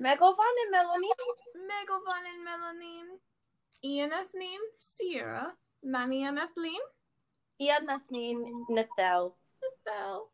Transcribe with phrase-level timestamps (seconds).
[0.00, 1.10] Megalvan and Melanie.
[1.56, 3.18] Megalvan and Melanie.
[3.84, 5.52] Ian name Sierra.
[5.82, 6.86] Manny and Ethelene.
[7.60, 9.36] Ian name Nathel.
[9.62, 10.28] Nathel.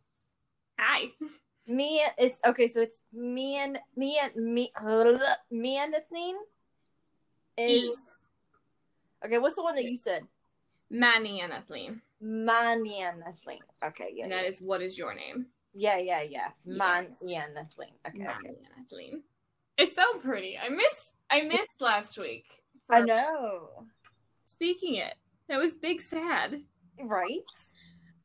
[0.78, 1.10] Hi.
[1.68, 4.72] Me is okay, so it's me and me and me
[5.52, 5.94] me and
[7.56, 7.96] is
[9.24, 9.38] okay.
[9.38, 10.26] What's the one that you said?
[10.90, 12.00] Manny and Ethelene.
[12.20, 13.22] Manny and.
[13.84, 14.24] Okay, yeah.
[14.24, 14.42] And yeah.
[14.42, 15.46] that is what is your name?
[15.72, 16.48] Yeah, yeah, yeah.
[16.64, 16.78] Yes.
[17.20, 17.56] Manny and.
[17.56, 18.48] Okay, Manny okay.
[18.48, 19.22] and.
[19.78, 20.56] It's so pretty.
[20.58, 21.14] I missed.
[21.30, 22.44] I missed last week.
[22.90, 23.86] I know,
[24.44, 25.14] Speaking it,
[25.48, 26.60] that was big sad.
[27.00, 27.40] right?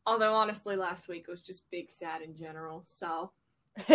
[0.05, 2.83] Although honestly, last week was just big sad in general.
[2.85, 3.31] So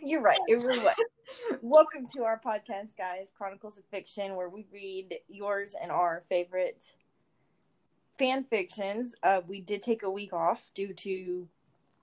[0.00, 0.38] You're right.
[0.48, 0.94] It really was.
[1.60, 3.32] Welcome to our podcast, guys.
[3.36, 6.82] Chronicles of Fiction, where we read yours and our favorite
[8.18, 9.14] fan fictions.
[9.22, 11.48] Uh, we did take a week off due to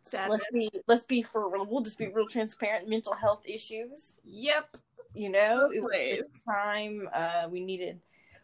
[0.03, 0.39] sadness.
[0.41, 1.65] let's be let's be for real.
[1.65, 2.87] We'll just be real transparent.
[2.87, 4.19] Mental health issues.
[4.25, 4.77] Yep.
[5.15, 7.99] You know, it was time uh, we needed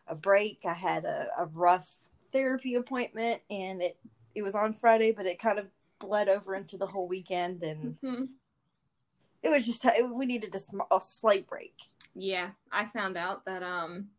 [0.07, 0.61] a break.
[0.65, 1.89] I had a, a rough
[2.31, 3.97] therapy appointment, and it
[4.33, 5.67] it was on Friday, but it kind of
[5.99, 8.29] bled over into the whole weekend, and Mhm.
[9.43, 11.73] it was just t- we needed a, sm- a slight break.
[12.15, 14.09] Yeah, I found out that um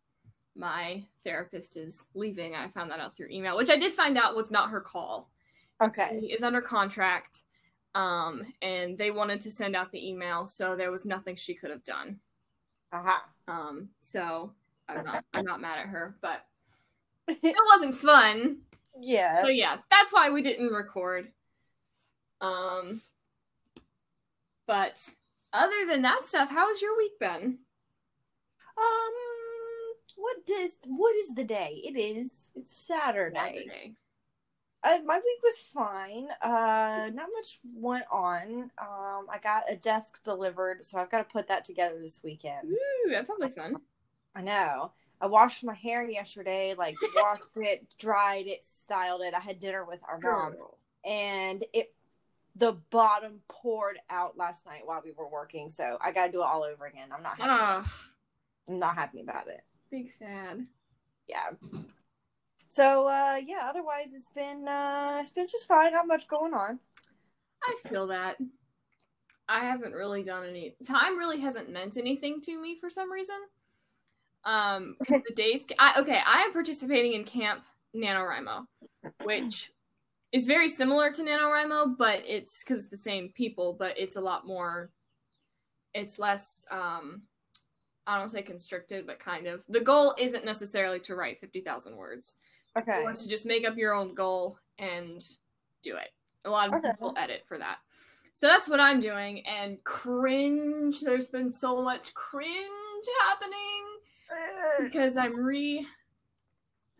[0.55, 2.55] my therapist is leaving.
[2.55, 5.31] I found that out through email, which I did find out was not her call.
[5.83, 6.19] Okay.
[6.21, 7.41] She is under contract,
[7.95, 11.71] um, and they wanted to send out the email, so there was nothing she could
[11.71, 12.21] have done.
[12.93, 13.25] Aha.
[13.49, 14.53] Um, so
[14.89, 16.45] I'm not I'm not mad at her, but
[17.29, 18.59] it wasn't fun.
[19.01, 19.43] yeah.
[19.43, 21.29] So yeah, that's why we didn't record.
[22.41, 23.01] Um,
[24.67, 25.01] but
[25.53, 27.59] other than that stuff, how has your week been?
[28.79, 29.13] Um.
[30.17, 31.81] What does what is the day?
[31.85, 33.65] It is it's Saturday.
[33.67, 33.95] Saturday.
[34.85, 36.29] Uh, my week was fine.
[36.41, 38.71] Uh, not much went on.
[38.79, 42.69] Um, I got a desk delivered, so I've got to put that together this weekend.
[42.69, 43.77] Ooh, that sounds like fun.
[44.35, 44.93] I know.
[45.21, 49.35] I washed my hair yesterday, like washed it, dried it, styled it.
[49.35, 50.57] I had dinner with our mom,
[51.05, 51.95] and it
[52.57, 55.71] the bottom poured out last night while we were working.
[55.71, 57.09] So I got to do it all over again.
[57.15, 57.51] I'm not happy.
[57.51, 57.95] Ah,
[58.69, 59.63] I'm not happy about it.
[59.91, 60.67] big sad.
[61.29, 61.51] Yeah.
[62.73, 63.67] So uh, yeah.
[63.69, 65.93] Otherwise, it's been uh, it's been just fine.
[65.93, 66.79] Not much going on.
[67.63, 68.37] I feel that.
[69.47, 70.75] I haven't really done any.
[70.87, 73.37] Time really hasn't meant anything to me for some reason.
[74.45, 75.67] Um, the days.
[75.79, 77.63] I, okay, I am participating in Camp
[77.95, 78.65] NaNoWriMo,
[79.25, 79.71] which
[80.33, 84.23] is very similar to NaNoWriMo, but it's because it's the same people, but it's a
[84.23, 84.89] lot more.
[85.93, 86.67] It's less.
[86.71, 87.25] Um,
[88.07, 89.63] I don't say constricted, but kind of.
[89.69, 92.37] The goal isn't necessarily to write fifty thousand words.
[92.79, 93.03] Okay.
[93.03, 95.25] Wants to just make up your own goal and
[95.83, 96.11] do it.
[96.45, 96.91] A lot of Okay.
[96.91, 97.79] people edit for that.
[98.35, 99.47] So that's what I'm doing.
[99.47, 103.85] And cringe, there's been so much cringe happening
[104.31, 104.85] eh.
[104.85, 105.87] because I'm re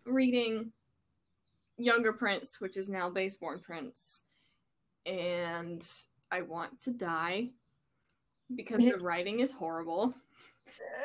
[0.05, 0.73] reading
[1.79, 4.23] Younger Prince, which is now Baseborn Prince,
[5.07, 5.87] and
[6.31, 7.51] I want to die
[8.55, 10.15] because the writing is horrible.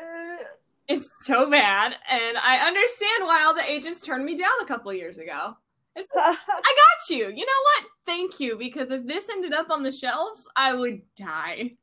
[0.02, 0.38] Eh.
[0.88, 4.94] It's so bad, and I understand why all the agents turned me down a couple
[4.94, 5.58] years ago.
[5.96, 7.26] It's, I got you.
[7.30, 7.86] You know what?
[8.06, 11.74] Thank you, because if this ended up on the shelves, I would die.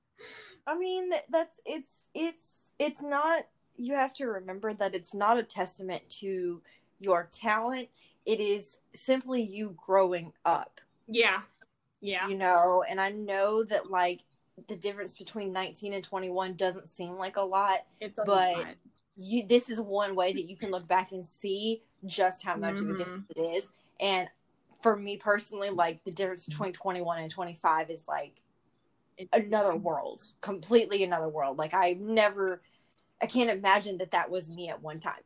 [0.67, 2.47] I mean, that's it's it's
[2.79, 3.47] it's not.
[3.77, 6.63] You have to remember that it's not a testament to
[7.01, 7.89] your talent.
[8.25, 10.81] It is simply you growing up.
[11.09, 11.41] Yeah,
[12.01, 14.21] yeah, You know, and I know that like
[14.69, 17.81] the difference between 19 and 21 doesn't seem like a lot.
[18.01, 18.67] it's a but- lot.
[19.17, 22.81] You this is one way that you can look back and see just how much
[22.81, 22.99] of a Mhm.
[22.99, 23.71] difference it is.
[24.01, 24.29] And
[24.83, 28.43] for me personally, like the difference between 21 and 25 is like
[29.33, 31.57] another world, completely another world.
[31.59, 32.63] Like I never,
[33.23, 35.23] I can't imagine that that was me at one time.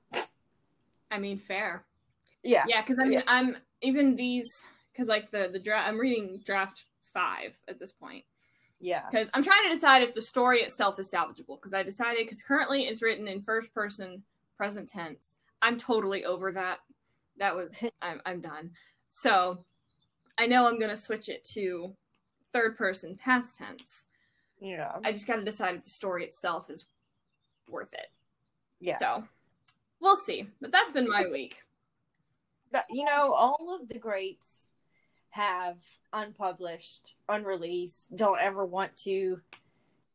[1.11, 1.85] I mean, fair.
[2.43, 3.23] Yeah, Yeah, because I'm Yeah.
[3.27, 5.89] I'm even these because like the the draft.
[5.89, 8.25] I'm reading draft five at this point.
[8.81, 11.59] Yeah, because I'm trying to decide if the story itself is salvageable.
[11.61, 14.23] Because I decided because currently it's written in first person
[14.57, 15.37] present tense.
[15.63, 16.79] I'm totally over that.
[17.39, 17.69] That was
[18.03, 18.71] I'm I'm done.
[19.11, 19.59] So
[20.39, 21.95] I know I'm gonna switch it to
[22.53, 24.05] third person past tense.
[24.61, 26.87] yeah, I just got to decide if the story itself is
[27.69, 28.07] worth it.
[28.81, 28.97] yeah.
[28.97, 29.25] So
[30.01, 30.49] we'll see.
[30.61, 31.57] But that's been my week.
[32.73, 34.58] That- you know, all of the greats
[35.39, 35.77] have
[36.13, 39.41] unpublished, unreleased, don't ever want to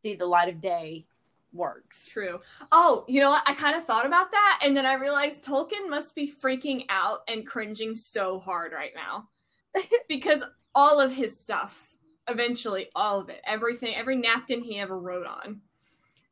[0.02, 1.06] see the light of day
[1.54, 2.08] works.
[2.08, 2.42] True.
[2.74, 3.44] Oh, you know what?
[3.46, 7.20] I kind of thought about that, and then I realized Tolkien must be freaking out
[7.30, 9.30] and cringing so hard right now
[10.10, 10.44] because
[10.75, 11.96] all of his stuff,
[12.28, 15.62] eventually, all of it, everything, every napkin he ever wrote on,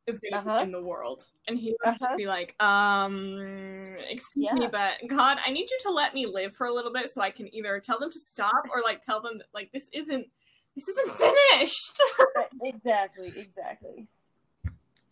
[0.07, 0.59] is going to Uh-huh.
[0.59, 1.27] be in the world.
[1.47, 2.15] And he would Uh-huh.
[2.17, 6.67] be like, um, excuse me, but God, I need you to let me live for
[6.67, 9.37] a little bit so I can either tell them to stop or like tell them
[9.37, 10.27] that like this isn't
[10.75, 11.99] this isn't finished.
[12.63, 14.07] exactly, exactly.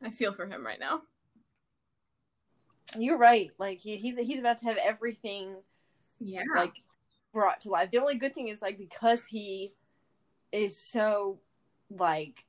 [0.02, 1.02] I feel for him right now.
[2.98, 3.52] You're right.
[3.60, 5.56] Like he, he's he's about to have everything
[6.20, 6.44] Yeah.
[6.56, 6.74] like
[7.34, 7.92] brought to life.
[7.92, 9.74] The only good thing is like because he
[10.52, 11.40] is so
[11.92, 12.46] like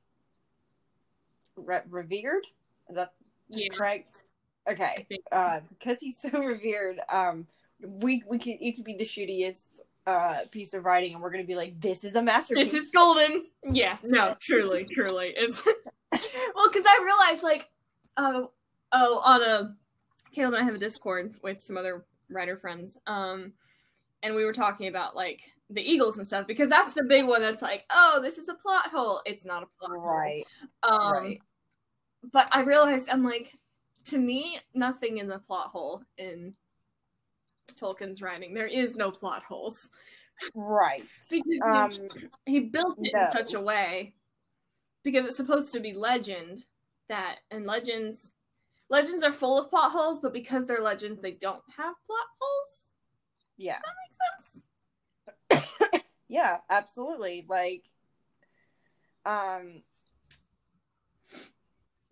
[1.65, 2.45] re- revered.
[2.89, 3.13] Is that
[3.49, 3.67] yeah.
[3.75, 4.11] correct?
[4.69, 5.07] Okay.
[5.31, 7.47] Uh, because he's so revered, um,
[7.83, 11.43] we we could it could be the shootiest uh piece of writing, and we're gonna
[11.43, 12.71] be like, this is a masterpiece.
[12.71, 13.45] this is golden.
[13.69, 15.33] Yeah, no, truly, truly.
[15.35, 15.63] It's
[16.55, 17.69] well, because I realized like,
[18.17, 18.43] uh,
[18.91, 19.75] oh, on a
[20.33, 23.53] Caleb and I have a Discord with some other writer friends, um,
[24.23, 27.41] and we were talking about like the Eagles and stuff because that's the big one.
[27.41, 29.21] That's like, oh, this is a plot hole.
[29.25, 30.05] It's not a plot hole.
[30.05, 30.45] right.
[30.83, 31.41] Um, right.
[32.31, 33.57] But I realized I'm like,
[34.05, 36.53] to me, nothing in the plot hole in
[37.73, 38.53] Tolkien's writing.
[38.53, 39.89] There is no plot holes.
[40.55, 41.03] Right.
[41.29, 42.07] Because Um,
[42.45, 43.25] he built it no.
[43.25, 44.13] in such a way
[45.03, 46.65] because it's supposed to be legend
[47.09, 48.31] that and legends
[48.89, 52.93] legends are full of plot holes but because they're legends they don't have plot holes
[53.57, 53.79] yeah.
[53.83, 54.17] that makes
[54.51, 54.63] sense
[56.31, 57.45] yeah, absolutely.
[57.47, 57.83] Like,
[59.25, 59.83] um,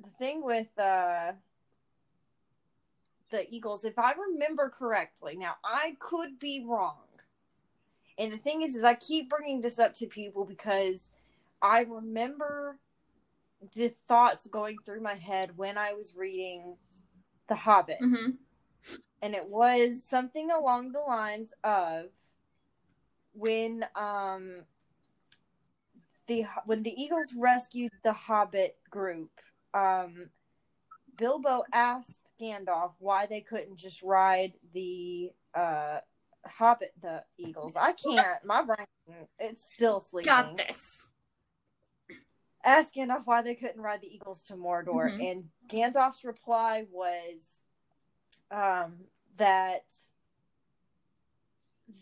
[0.03, 1.33] the thing with uh
[3.31, 6.95] the Eagles, if I remember correctly, now I could be wrong.
[8.17, 11.09] And the thing is, is I keep bringing this up to people because
[11.61, 12.77] I remember
[13.75, 16.75] the thoughts going through my head when I was reading
[17.47, 18.31] The Hobbit mm-hmm.
[19.21, 22.05] and it was something along the lines of
[23.33, 24.63] when um
[26.27, 29.31] the when the Eagles rescued the Hobbit group,
[29.73, 30.29] um
[31.17, 35.99] Bilbo asked Gandalf why they couldn't just ride the uh
[36.45, 37.75] Hobbit the Eagles.
[37.75, 38.43] I can't.
[38.45, 38.87] My brain
[39.39, 40.27] it's still sleeping.
[40.31, 40.95] got this
[42.63, 45.31] Asked Gandalf why they couldn't ride the Eagles to Mordor, Mhm.
[45.31, 47.61] and Gandalf's reply was
[48.51, 49.07] um,
[49.37, 49.85] that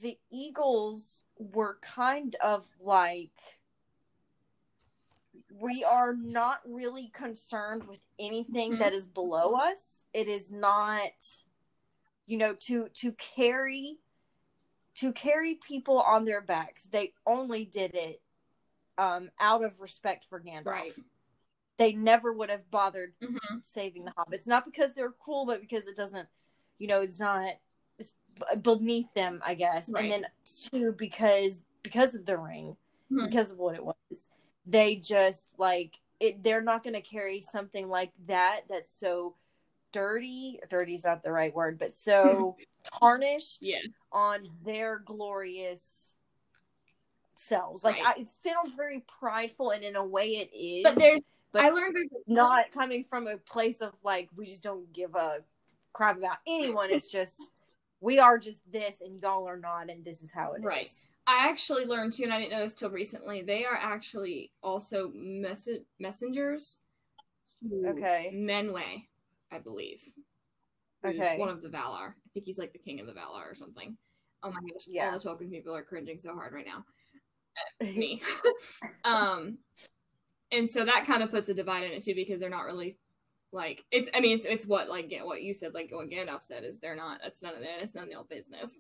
[0.02, 3.57] the Eagles were kind of like
[5.60, 8.80] we are not really concerned with anything Mhm.
[8.80, 10.06] that is below us.
[10.14, 11.12] It is not,
[12.26, 14.00] you know, to to carry
[14.96, 16.86] to carry people on their backs.
[16.86, 18.22] They only did it
[18.98, 20.94] um, out of respect for Gandalf right
[21.78, 23.58] they never would have bothered mm-hmm.
[23.62, 26.28] saving the hobbits not because they're cool but because it doesn't
[26.80, 27.54] you know it's not
[28.00, 28.16] it's
[28.64, 30.06] beneath them i guess Right.
[30.06, 30.26] and then
[30.72, 32.76] two because because of the ring
[33.12, 33.26] Mhm.
[33.26, 34.30] because of what it was
[34.68, 39.36] they just like it they're not going to carry something like that that's so
[39.92, 42.56] dirty dirty is not the right word but so
[43.00, 43.78] tarnished yeah
[44.12, 46.16] on their glorious
[47.34, 48.18] selves like Right.
[48.18, 51.22] I, it sounds very prideful and in a way it is but there's
[51.52, 55.16] but i learned there's not coming from a place of like we just don't give
[55.16, 55.40] a
[55.98, 56.92] crap about anyone.
[56.92, 57.42] It's just
[58.00, 60.66] we are just this and y'all are not, and this is how it is.
[60.66, 60.90] Right.
[61.28, 63.42] I actually learned too, and I didn't know this till recently.
[63.42, 65.68] They are actually also mess-
[66.00, 66.80] messengers
[67.62, 68.32] to Okay.
[68.34, 69.08] Manwë,
[69.52, 70.02] I believe.
[71.06, 71.38] Okay.
[71.38, 72.10] one of the Valar.
[72.10, 73.98] I think he's like the king of the Valar or something.
[74.42, 75.12] Oh my gosh, Yeah.
[75.12, 76.86] all the Tolkien people are cringing so hard right now.
[77.82, 78.22] Me.
[79.04, 79.58] um,
[80.52, 82.98] and so that kind of puts a divide in it too because they're not really
[83.52, 84.10] like it's.
[84.14, 86.96] I mean, it's it's what like what you said, like what Gandalf said is they're
[86.96, 87.20] not.
[87.24, 87.82] That's none of that.
[87.82, 88.72] It's none of their business.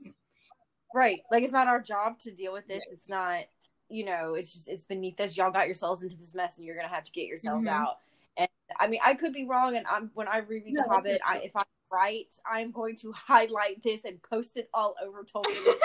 [0.93, 1.21] Right.
[1.31, 2.83] Like it's not our job to deal with this.
[2.91, 3.43] It's not.
[3.89, 5.37] You know, it's just it's beneath us.
[5.37, 7.71] Y'all got yourselves into this mess, and you're gonna have to get yourselves Mhm.
[7.71, 7.99] out.
[8.35, 9.77] And I mean, I could be wrong.
[9.77, 13.11] And I'm when I reread No, The Hobbit, I, if I'm right, I'm going to
[13.13, 15.73] highlight this and post it all over Tolkien.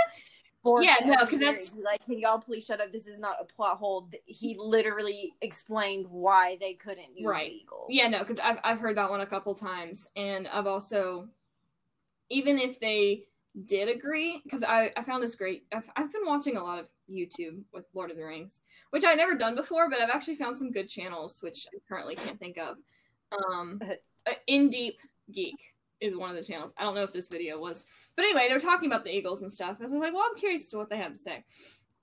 [0.64, 2.92] Yeah, no because that's- like, can y'all please shut up?
[2.92, 4.09] This is not a plot hole.
[4.26, 7.50] He literally explained why they couldn't use Right.
[7.50, 7.87] the Eagles.
[7.88, 11.28] Yeah, no, because I've I've heard that one a couple times, and I've also,
[12.30, 13.26] even if they
[13.66, 15.66] did agree, because I I found this great.
[15.73, 19.18] I've I've been watching a lot of YouTube with Lord of the Rings, which I'd
[19.18, 22.59] never done before, but I've actually found some good channels, which I currently can't think
[22.59, 22.78] of.
[23.50, 23.80] Um,
[24.26, 24.99] uh, In Deep
[25.32, 25.59] Geek
[26.00, 26.73] is one of the channels.
[26.76, 27.85] I don't know if this video was,
[28.16, 29.76] but anyway, they're talking about the Eagles and stuff.
[29.80, 31.44] I was like, well, I'm curious to what they have to say,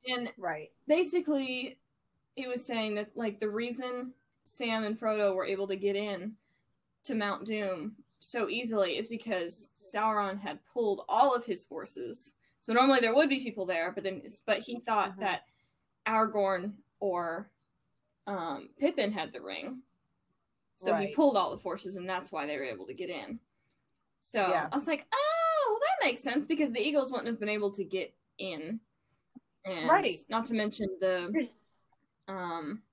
[0.06, 0.72] and Right.
[0.88, 1.80] basically
[2.36, 4.14] it was saying that like the reason
[4.44, 6.34] Sam and Frodo were able to get in
[7.06, 12.34] to Mount Doom so easily is because Sauron had pulled all of his forces.
[12.60, 15.20] So normally there would be people there, but then but he thought Mhm.
[15.22, 15.42] that
[16.08, 17.52] Aragorn or
[18.28, 19.82] um, Pippin had the ring.
[20.76, 23.40] So he pulled all the forces, and that's why they were able to get in.
[24.22, 24.70] So Yeah.
[24.72, 27.72] I was like, oh, well, that makes sense because the Eagles wouldn't have been able
[27.72, 28.80] to get in.
[29.66, 30.16] And Right.
[30.30, 31.50] not to mention the
[32.28, 32.84] um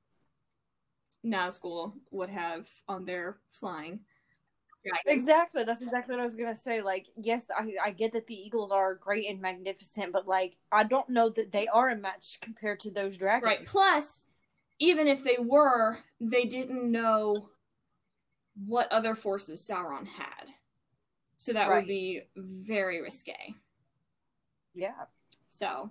[1.24, 4.00] Nazgul would have on their flying.
[4.86, 5.12] Dragon.
[5.12, 5.64] Exactly.
[5.64, 6.82] That's exactly what I was gonna say.
[6.82, 10.84] Like, yes, I, I get that the Eagles are great and magnificent, but like, I
[10.84, 13.46] don't know that they are a match compared to those dragons.
[13.46, 13.66] Right.
[13.66, 14.26] Plus,
[14.78, 17.50] even if they were, they didn't know
[18.64, 20.46] what other forces Sauron had.
[21.36, 21.80] So that Right.
[21.80, 23.54] would be very risque.
[24.74, 25.06] Yeah.
[25.58, 25.90] So,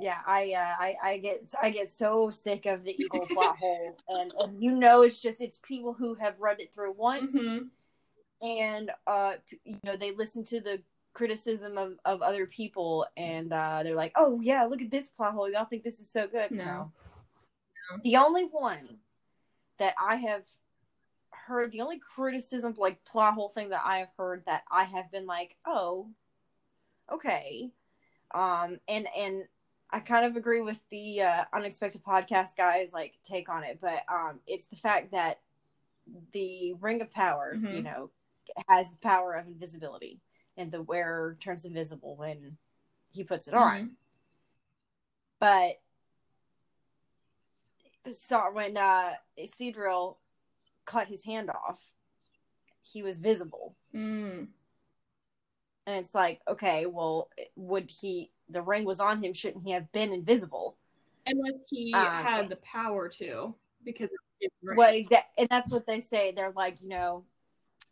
[0.00, 0.18] Yeah.
[0.26, 4.32] I uh, I I get I get so sick of the Eagle plot hole, and
[4.38, 7.68] and you know, it's just it's people who have read it through once, mhm.
[8.42, 10.80] and uh, you know, they listen to the
[11.12, 15.32] criticism of, of other people and uh, they're like oh yeah look at this plot
[15.32, 16.64] hole y'all think this is so good No.
[16.64, 16.92] no.
[17.90, 17.98] No.
[18.04, 18.98] the only one
[19.78, 20.42] that i have
[21.30, 25.10] heard the only criticism like plot hole thing that i have heard that i have
[25.10, 26.08] been like oh
[27.12, 27.72] okay
[28.32, 29.44] um and and
[29.92, 34.02] i kind of agree with the uh, unexpected podcast guys like take on it but
[34.08, 35.40] um it's the fact that
[36.32, 37.74] the ring of power Mhm.
[37.76, 38.10] you know
[38.68, 40.20] has the power of invisibility
[40.56, 42.56] and the wearer turns invisible when
[43.12, 43.90] he puts it on Mhm.
[45.38, 45.80] but
[48.12, 50.16] so when uh Isildur
[50.86, 51.80] cut his hand off,
[52.82, 53.76] he was visible.
[53.94, 54.48] Mm.
[55.86, 59.90] And it's like, okay, well, would he the ring was on him, shouldn't he have
[59.92, 60.76] been invisible?
[61.26, 63.54] Unless he Um, had the power to,
[63.84, 64.76] because of his ring.
[64.76, 66.32] Well, that, and that's what they say.
[66.32, 67.24] They're like, you know,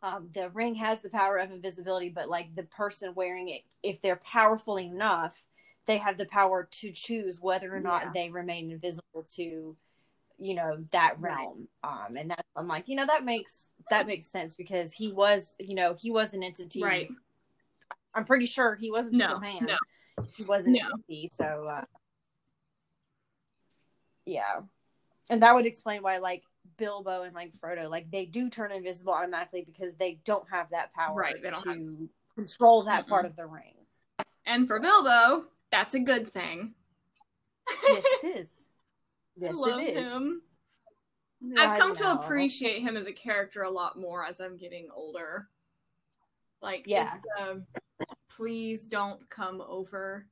[0.02, 4.00] um, the ring has the power of invisibility, but like the person wearing it, if
[4.00, 5.44] they're powerful enough,
[5.86, 8.10] they have the power to choose whether or not Yeah.
[8.14, 9.76] they remain invisible to,
[10.38, 11.34] you know, that Right.
[11.34, 11.68] realm.
[11.82, 15.54] Um, and that's I'm like, you know, that makes that makes sense because he was,
[15.58, 16.82] you know, he was an entity.
[16.82, 17.08] Right.
[18.14, 19.64] I'm pretty sure he wasn't just No, a man.
[19.66, 19.76] no.
[20.36, 20.86] He wasn't No.
[20.94, 21.28] entity.
[21.32, 21.84] So, uh,
[24.26, 24.60] yeah,
[25.30, 26.42] and that would explain why, like
[26.76, 30.92] Bilbo and like Frodo, like they do turn invisible automatically because they don't have that
[30.92, 33.30] power Right, they don't to have- control that part Mm-mm.
[33.30, 33.74] of the ring.
[34.46, 36.74] And for Bilbo, that's a good thing.
[37.82, 38.48] Yes, it is.
[39.36, 40.12] Yes, I love it is.
[40.12, 40.42] him.
[41.56, 44.88] I I've come to appreciate him as a character a lot more as I'm getting
[44.94, 45.48] older.
[46.60, 47.14] Like, Yeah.
[47.14, 47.66] just, um,
[48.30, 50.26] please don't come over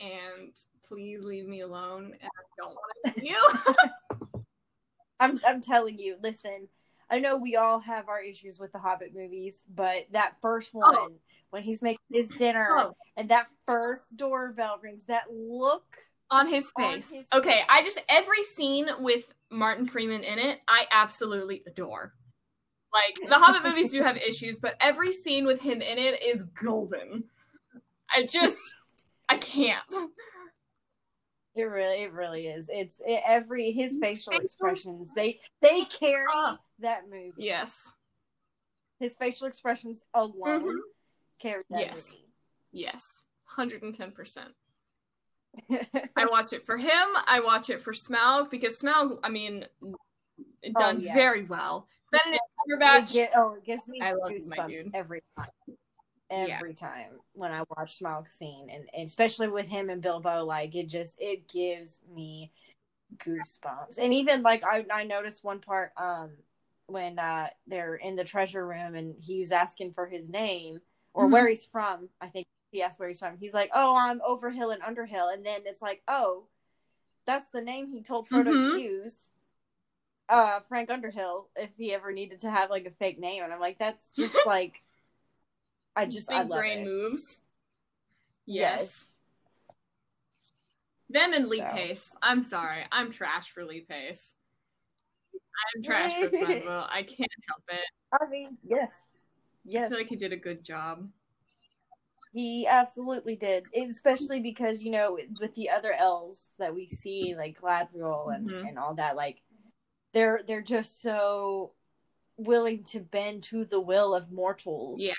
[0.00, 0.54] and
[0.86, 4.42] please leave me alone and I don't want to see you.
[5.20, 6.68] I'm I'm telling you, listen.
[7.10, 10.78] I know we all have our issues with the Hobbit movies, but that first oh.
[10.78, 11.12] one, Oh.
[11.50, 12.96] when he's making his dinner Oh.
[13.18, 15.98] and that first doorbell rings, that look
[16.30, 17.10] on his On face.
[17.10, 17.66] his okay, face.
[17.68, 22.14] I just every scene with Martin Freeman in it, I absolutely adore.
[22.92, 26.42] Like the Hobbit movies do have issues, but every scene with him in it is
[26.44, 27.24] golden.
[28.14, 28.58] I just
[29.28, 29.82] I can't.
[31.54, 32.68] It really, it really is.
[32.72, 35.12] It's it, every his facial Facial- expressions.
[35.14, 36.56] They they carry Oh.
[36.80, 37.32] that movie.
[37.36, 37.88] Yes.
[38.98, 40.78] His facial expressions alone Mhm.
[41.40, 42.16] carry that Yes.
[42.72, 43.22] Yes.
[43.56, 44.54] 110%.
[46.16, 47.08] I watch it for him.
[47.26, 49.66] I watch it for Smaug because Smaug, I mean,
[50.78, 51.14] done Oh, yes.
[51.14, 51.86] very well.
[52.12, 52.82] Benedict movie.
[52.84, 53.10] Cumberbatch.
[53.10, 55.48] It get, oh, it gives me I love you, my goosebumps every time.
[56.30, 56.56] Yeah.
[56.56, 60.88] Every time when I watch scene, and, and especially with him and Bilbo, like it
[60.88, 62.52] just it gives me
[63.18, 63.98] goosebumps.
[63.98, 66.30] And even like I I noticed one part um
[66.86, 70.80] when uh they're in the treasure room and he's asking for his name
[71.12, 71.32] or Mhm.
[71.32, 72.08] where he's from.
[72.20, 73.36] I think he asked where he's from.
[73.36, 76.46] He's like, "Oh, I'm Overhill and Underhill," and then it's like, "Oh,
[77.26, 78.74] that's the name he told Frodo Mhm.
[78.76, 79.28] to use."
[80.32, 83.60] Uh, Frank Underhill, if he ever needed to have like a fake name, and I'm
[83.60, 84.80] like, that's just like,
[85.94, 86.84] I just big I love brain it.
[86.86, 87.40] moves.
[88.46, 88.80] Yes.
[88.80, 89.04] Yes.
[91.10, 91.68] Them and Lee So.
[91.74, 92.16] Pace.
[92.22, 92.84] I'm sorry.
[92.90, 94.34] I'm trash for Lee Pace.
[95.76, 96.86] I'm trash for Glenville.
[96.90, 97.84] I can't help it.
[98.20, 98.92] I mean, yes,
[99.66, 99.84] yes.
[99.86, 101.08] I feel like he did a good job.
[102.32, 103.64] he absolutely did.
[103.76, 108.68] Especially because you know, with the other elves that we see, like Galadriel and Mhm.
[108.70, 109.42] and all that, like
[110.12, 111.72] they're they're just so
[112.36, 115.00] willing to bend to the will of mortals.
[115.00, 115.14] Yeah.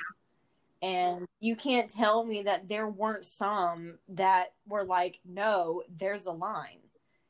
[0.81, 6.31] And you can't tell me that there weren't some that were like, no, there's a
[6.31, 6.79] line.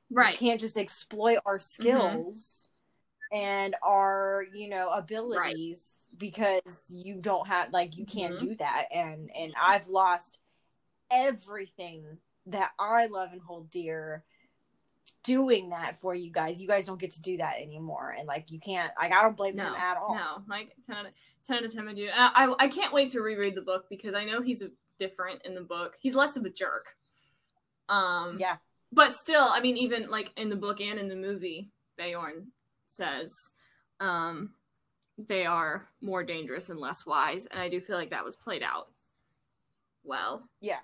[0.09, 0.37] You Right.
[0.37, 2.67] can't just exploit our skills
[3.31, 8.39] and our, you know, abilities because you don't have like you can't Mhm.
[8.39, 8.87] do that.
[8.91, 10.39] And and I've lost
[11.11, 14.25] everything that I love and hold dear
[15.23, 16.61] doing that for you guys.
[16.61, 18.91] You guys don't get to do that anymore, and like you can't.
[18.99, 20.15] Like I don't blame no, him at all.
[20.15, 21.11] No, like ten out of
[21.47, 22.09] ten out of ten, I do.
[22.13, 24.63] I, I I can't wait to reread the book because I know he's
[24.99, 25.95] different in the book.
[25.99, 26.95] He's less of a jerk.
[27.89, 28.57] Um, Yeah,
[28.91, 32.47] but still, I mean, even like in the book and in the movie, Beorn
[32.89, 33.53] says
[33.99, 34.51] um,
[35.17, 38.63] they are more dangerous and less wise, and I do feel like that was played
[38.63, 38.89] out
[40.03, 40.79] well yeah.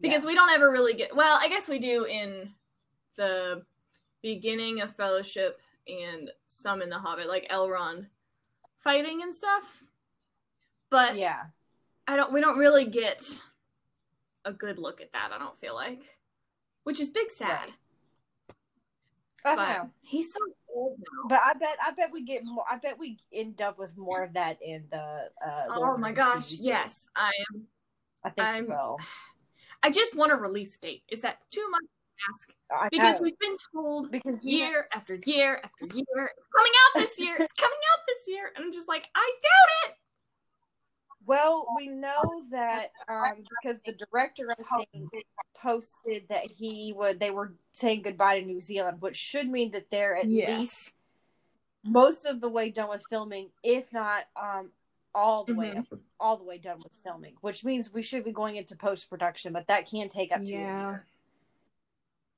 [0.00, 1.14] because we don't ever really get.
[1.16, 2.50] Well, I guess we do in
[3.16, 3.62] the
[4.22, 8.06] beginning of Fellowship and some in the Hobbit, like Elrond
[8.80, 9.82] fighting and stuff.
[10.90, 11.44] But yeah,
[12.06, 12.32] I don't.
[12.32, 13.28] We don't really get
[14.44, 15.30] a good look at that.
[15.32, 16.02] I don't feel like,
[16.84, 17.68] which is big sad.
[17.68, 17.72] Right.
[19.44, 19.90] I but know.
[20.02, 20.38] he's so
[20.72, 21.28] old now.
[21.28, 22.64] But I bet I bet we get more.
[22.70, 25.28] I bet we end up with more of that in the.
[25.44, 26.46] Uh, Oh my gosh!
[26.46, 26.64] series.
[26.64, 27.62] Yes, I am.
[28.24, 28.98] I think I'm- so.
[29.84, 31.02] I just want a release date.
[31.08, 31.82] Is that too much
[32.30, 32.52] ask?
[32.70, 37.18] I Because we've been told because year after year after year, it's coming out this
[37.18, 37.36] year.
[37.38, 39.96] It's coming out this year, and I'm just like, I doubt it.
[41.24, 45.24] Well, we know that um, because the director, I think,
[45.56, 47.20] posted that he would.
[47.20, 50.58] They were saying goodbye to New Zealand, which should mean that they're at Yes.
[50.58, 50.92] least
[51.84, 54.70] most of the way done with filming, if not um,
[55.14, 55.78] all the way Mhm.
[55.78, 57.34] up, all the way done with filming.
[57.40, 60.54] Which means we should be going into post production, but that can take up to
[60.54, 61.06] a year.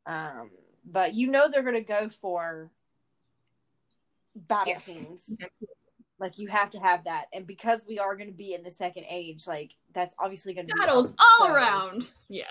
[0.06, 0.50] Um,
[0.84, 2.70] but you know they're going to go for
[4.34, 4.84] battle Yes.
[4.84, 5.34] scenes.
[6.20, 8.70] Like you have to have that, and because we are going to be in the
[8.70, 12.12] second age, like that's obviously going to be Battles all so- around.
[12.28, 12.44] Yeah.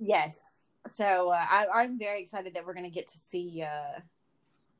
[0.00, 0.42] Yes,
[0.88, 4.00] so uh, I, I'm very excited that we're going to get to see uh,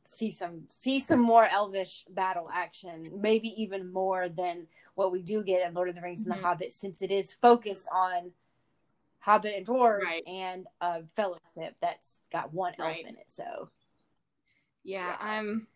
[0.03, 5.43] see some see some more Elvish battle action, maybe even more than what we do
[5.45, 6.39] get in Lord of the Rings and Mhm.
[6.41, 8.33] the Hobbit, since it is focused on
[9.25, 10.23] Hobbit and dwarves Right.
[10.27, 13.07] and a fellowship that's got one elf Right.
[13.07, 13.31] in it.
[13.31, 13.71] So
[14.83, 15.17] Yeah, Yeah.
[15.19, 15.67] I'm.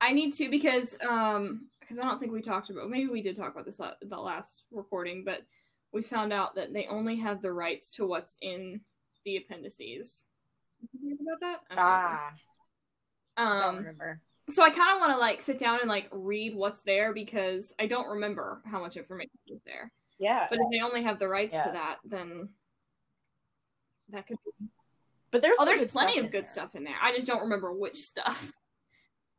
[0.00, 3.34] I need to because um because I don't think we talked about maybe we did
[3.34, 5.42] talk about this the last recording, but
[5.92, 8.80] we found out that they only have the rights to what's in
[9.24, 10.26] the appendices.
[10.80, 11.60] Did you hear about that?
[11.76, 12.32] Ah,
[13.38, 13.58] remember.
[13.58, 14.20] don't um, remember.
[14.50, 17.74] so I kind of want to like sit down and like read what's there because
[17.80, 19.90] I don't remember how much information is there.
[20.18, 21.64] Yeah, But if they only have the rights Yeah.
[21.64, 22.48] to that, then
[24.10, 24.38] that could.
[24.44, 24.66] Be...
[25.30, 26.52] but there's Oh, there's plenty of good there.
[26.52, 26.96] stuff in there.
[27.00, 28.52] I just don't remember which stuff.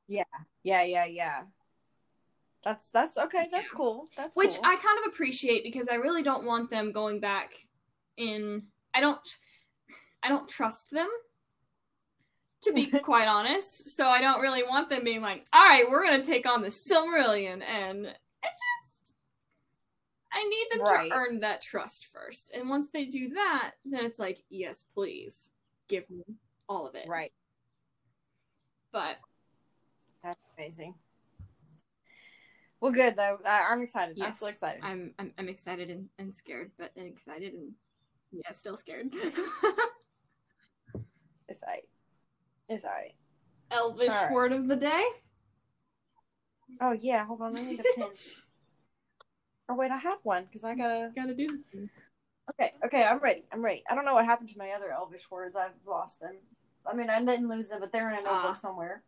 [0.07, 0.23] Yeah.
[0.63, 1.43] Yeah, yeah, yeah.
[2.63, 3.47] That's that's okay.
[3.51, 3.77] That's Yeah.
[3.77, 4.07] cool.
[4.15, 4.65] That's which cool.
[4.65, 7.53] I kind of appreciate because I really don't want them going back
[8.17, 8.63] in.
[8.93, 9.19] I don't.
[10.23, 11.09] I don't trust them.
[12.63, 16.03] To be quite honest, so I don't really want them being like, "All right, we're
[16.03, 18.86] gonna take on the Silmarillion," and it just.
[20.37, 21.09] I need them Right.
[21.09, 25.49] to earn that trust first, and once they do that, then it's like, "Yes, please,
[25.87, 26.23] give me
[26.69, 27.33] all of it." right.
[28.91, 29.17] But
[30.23, 30.93] That's amazing.
[32.79, 33.39] Well, good though.
[33.43, 34.17] I'm excited.
[34.19, 34.81] I'm Yes, so excited.
[34.83, 37.73] I'm I'm, I'm excited and, and scared, but and excited and
[38.31, 39.11] yeah, still scared.
[41.49, 41.87] It's alright.
[42.67, 43.15] It's alright.
[43.71, 44.31] Elvish All right.
[44.33, 45.03] word of the day.
[46.81, 47.25] Oh yeah.
[47.25, 47.57] Hold on.
[47.57, 48.09] I need a pen.
[49.69, 51.11] oh wait, I have one because I gotta.
[51.15, 51.81] Gotta do this.
[52.51, 52.73] Okay.
[52.85, 53.03] Okay.
[53.03, 53.43] I'm ready.
[53.51, 53.83] I'm ready.
[53.89, 55.55] I don't know what happened to my other Elvish words.
[55.55, 56.35] I've lost them.
[56.89, 58.53] I mean, I didn't lose them, but they're in a notebook Ah.
[58.53, 59.03] somewhere.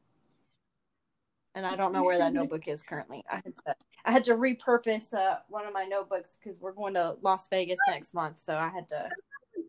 [1.56, 3.24] And I don't know where that notebook is currently.
[3.30, 6.94] I had to, I had to repurpose uh, one of my notebooks because we're going
[6.94, 9.10] to Las Vegas next month, so I had to.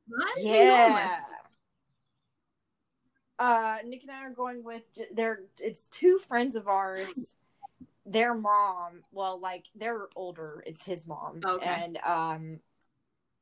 [0.06, 0.38] What?
[0.38, 1.02] Who you going with?
[1.02, 1.20] Yeah.
[3.38, 4.82] Uh, Nick and I are going with
[5.14, 7.34] they're it's two friends of ours.
[8.06, 10.62] Their mom, well, like they're older.
[10.66, 11.66] It's his mom, Okay.
[11.66, 12.60] and um,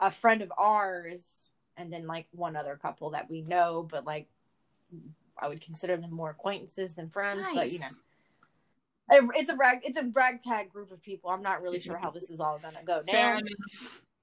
[0.01, 4.29] a friend of ours, and then like one other couple that we know, but like
[5.39, 7.47] I would consider them more acquaintances than friends.
[7.55, 11.31] But you know, it's a rag it's a ragtag group of people.
[11.31, 13.43] I'm not really sure how this is all gonna go down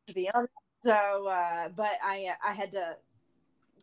[0.08, 0.52] to be honest.
[0.84, 2.98] So, uh, but I I had to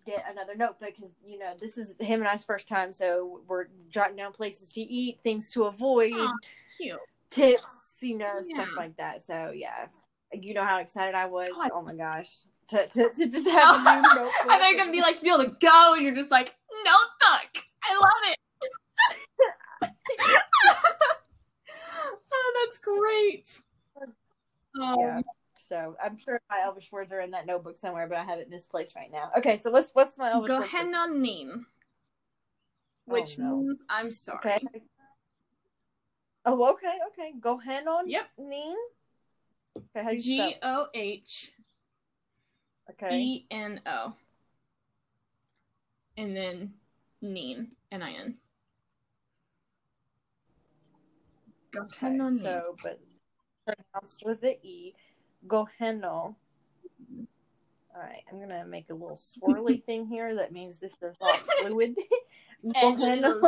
[0.04, 3.66] get another notebook because you know this is him and I's first time, so we're
[3.88, 6.32] jotting down places to eat, things to avoid, Aw,
[6.76, 6.98] cute.
[7.30, 9.22] tips, you know, stuff like that.
[9.22, 9.86] So yeah,
[10.32, 11.50] you know how excited I was.
[11.56, 11.70] God.
[11.74, 12.30] Oh my gosh,
[12.68, 14.32] to to, to just have a new notebook.
[14.50, 17.64] and they're gonna be like to be able to go, and you're just like, notebook.
[17.84, 18.38] I love it.
[22.32, 23.46] oh, that's great.
[24.80, 25.20] Um, Yeah.
[25.72, 28.50] So I'm sure my Elvish words are in that notebook somewhere, but I have it
[28.50, 29.30] misplaced right now.
[29.38, 30.64] Okay, so what's what's my Elvish word?
[30.68, 31.64] for- Gohennanim,
[33.06, 33.56] which Oh, no.
[33.56, 34.38] means I'm sorry.
[34.44, 34.60] Okay.
[36.44, 37.32] Oh, okay, okay.
[37.40, 38.02] Gohenon.
[38.04, 38.26] Yep.
[38.36, 38.76] Nin.
[39.78, 40.20] Okay, how do you?
[40.20, 41.52] G O H
[42.90, 43.16] Okay.
[43.18, 44.12] E N O.
[46.18, 46.74] and then
[47.22, 48.36] Nin, N-I-N.
[51.74, 53.00] Okay, so, but
[53.64, 54.94] pronounced with the E.
[55.46, 56.34] Goheno.
[57.94, 60.34] All right, I'm gonna make a little swirly thing here.
[60.36, 61.94] That means this is all fluid.
[62.64, 63.40] Goheno.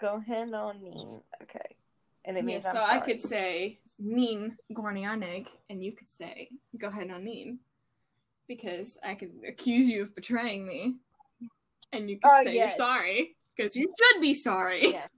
[0.00, 1.20] Goheno Nin.
[1.42, 1.76] Okay,
[2.24, 6.48] and it Yeah, means so I'm I could say Nin Gornianig, and you could say
[6.76, 7.58] Goheno Nin.
[8.46, 10.94] Because I could accuse you of betraying me.
[11.92, 12.70] And you could Oh, say yes.
[12.70, 13.36] you're sorry.
[13.54, 14.92] Because you should be sorry.
[14.92, 15.08] Yes.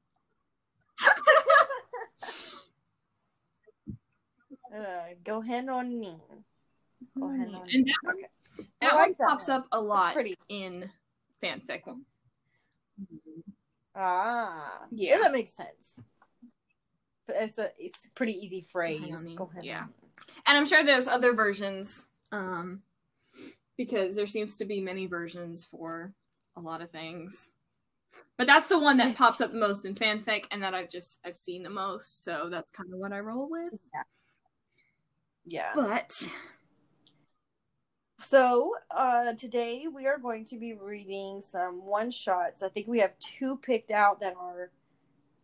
[4.73, 5.91] Uh, hand on
[7.19, 7.85] Goheno And Nin.
[7.85, 8.29] that, Okay.
[8.81, 9.57] that I one like that pops one.
[9.59, 10.17] up a lot
[10.49, 10.91] in
[11.43, 11.83] fanfic.
[13.95, 15.19] Ah, Yeah.
[15.19, 15.95] that makes sense.
[17.27, 19.01] But It's a it's a pretty easy phrase.
[19.01, 19.81] Goheno Nin, Goheno yeah.
[19.81, 20.11] Nin.
[20.47, 22.07] And I'm sure there's other versions.
[22.33, 22.83] Um
[23.77, 26.13] because there seems to be many versions for
[26.57, 27.51] a lot of things.
[28.37, 31.19] But that's the one that pops up the most in fanfic and that I've just
[31.25, 33.73] I've seen the most, so that's kind of what I roll with.
[33.95, 34.03] Yeah.
[35.75, 36.23] But
[38.23, 42.63] So uh, today we are going to be reading some one shots.
[42.63, 44.71] I think we have two picked out that are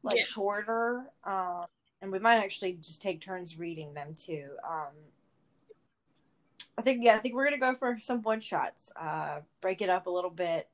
[0.03, 0.29] like Yes.
[0.29, 1.67] shorter, um,
[2.03, 4.51] and we might actually just take turns reading them too.
[4.69, 4.93] Um,
[6.79, 8.93] I think yeah, I think we're gonna go for some one shots.
[8.97, 10.69] Uh, break it up a little bit,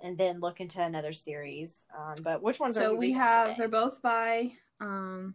[0.00, 1.84] and then look into another series.
[1.96, 3.56] Um, but which ones are so we we have today?
[3.56, 5.34] they're both by um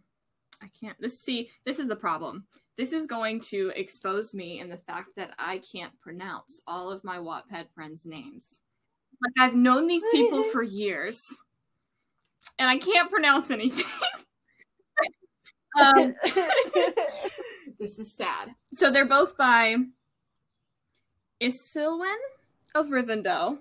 [0.62, 2.46] I can't this see this is the problem.
[2.76, 7.02] This is going to expose me in the fact that I can't pronounce all of
[7.02, 8.60] my Wattpad friends' names.
[9.20, 11.20] Like I've known these people for years,
[12.58, 13.84] and I can't pronounce anything.
[15.80, 16.14] um,
[17.78, 18.54] this is sad.
[18.72, 19.76] So they're both by
[21.40, 22.16] Isilwen
[22.74, 23.58] of Rivendell.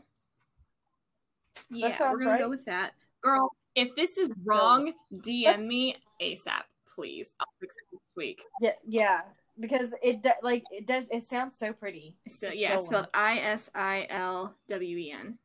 [1.70, 2.92] Yeah, we're gonna go with that.
[3.24, 6.64] Girl, if this is wrong, DM me ASAP,
[6.98, 7.34] please.
[7.40, 8.44] I'll fix it next week.
[8.60, 9.22] yeah, yeah,
[9.60, 11.08] because it do- like it does.
[11.10, 12.16] It sounds so pretty.
[12.28, 15.38] So yeah, it's spelled I S I L W E N.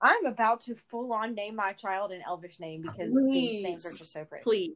[0.00, 3.92] I'm about to full on name my child an Elvish name because these names are
[3.92, 4.42] just so pretty.
[4.42, 4.74] Please.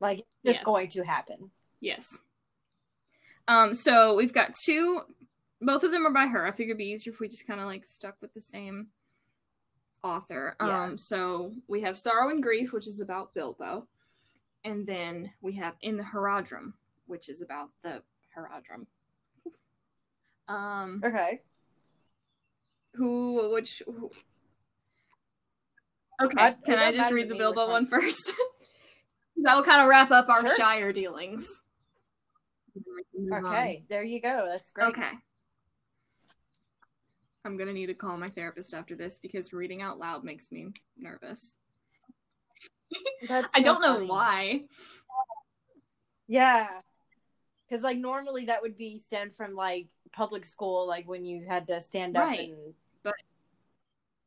[0.00, 0.64] Like it's just Yes.
[0.64, 1.50] going to happen.
[1.80, 2.16] Yes.
[3.48, 5.00] Um, so we've got two
[5.60, 6.46] both of them are by her.
[6.46, 8.88] I figured it'd be easier if we just kinda like stuck with the same
[10.02, 10.56] author.
[10.60, 10.84] Yeah.
[10.84, 13.86] Um, so we have Sorrow and Grief, which is about Bilbo.
[14.66, 16.72] And then we have In the Haradrim,
[17.06, 18.02] which is about the
[18.36, 18.86] Haradrim.
[20.52, 21.40] Um Okay.
[22.94, 24.10] who which who...
[26.20, 28.10] Okay, I- can I just read the Bilbo one one.
[29.42, 30.56] that will kind of wrap up our Sure.
[30.56, 31.48] Shire dealings.
[33.32, 33.84] Okay.
[33.88, 34.46] There you go.
[34.50, 34.88] That's great.
[34.88, 35.10] Okay.
[37.44, 40.72] I'm gonna need to call my therapist after this because reading out loud makes me
[40.98, 41.54] nervous.
[43.28, 44.64] That's I so don't know why.
[46.28, 46.68] Yeah.
[47.68, 51.66] Because like normally that would be stemmed from like public school, like when you had
[51.68, 52.50] to stand up Right.
[52.50, 53.14] and But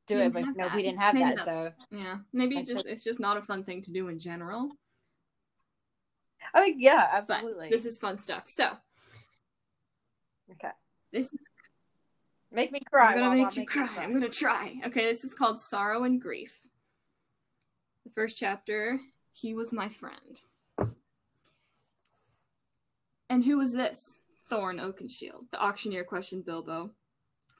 [0.07, 0.33] do it.
[0.33, 0.75] But no, that.
[0.75, 1.45] we didn't have Maybe that.
[1.45, 4.69] So Yeah, maybe it's just it's just not a fun thing to do in general.
[6.53, 7.69] I mean, yeah, But absolutely.
[7.69, 8.47] this is fun stuff.
[8.47, 8.71] So
[10.51, 10.71] okay.
[11.11, 11.39] this is
[12.51, 13.13] Make me cry.
[13.13, 13.87] I'm gonna make you me cry.
[13.99, 14.81] I'm gonna try.
[14.87, 16.67] Okay, this is called Sorrow and Grief.
[18.09, 18.99] The first chapter,
[19.33, 20.41] he was my friend.
[23.29, 24.17] And who was this?
[24.49, 25.51] Thorin Oakenshield.
[25.51, 26.89] The auctioneer questioned Bilbo,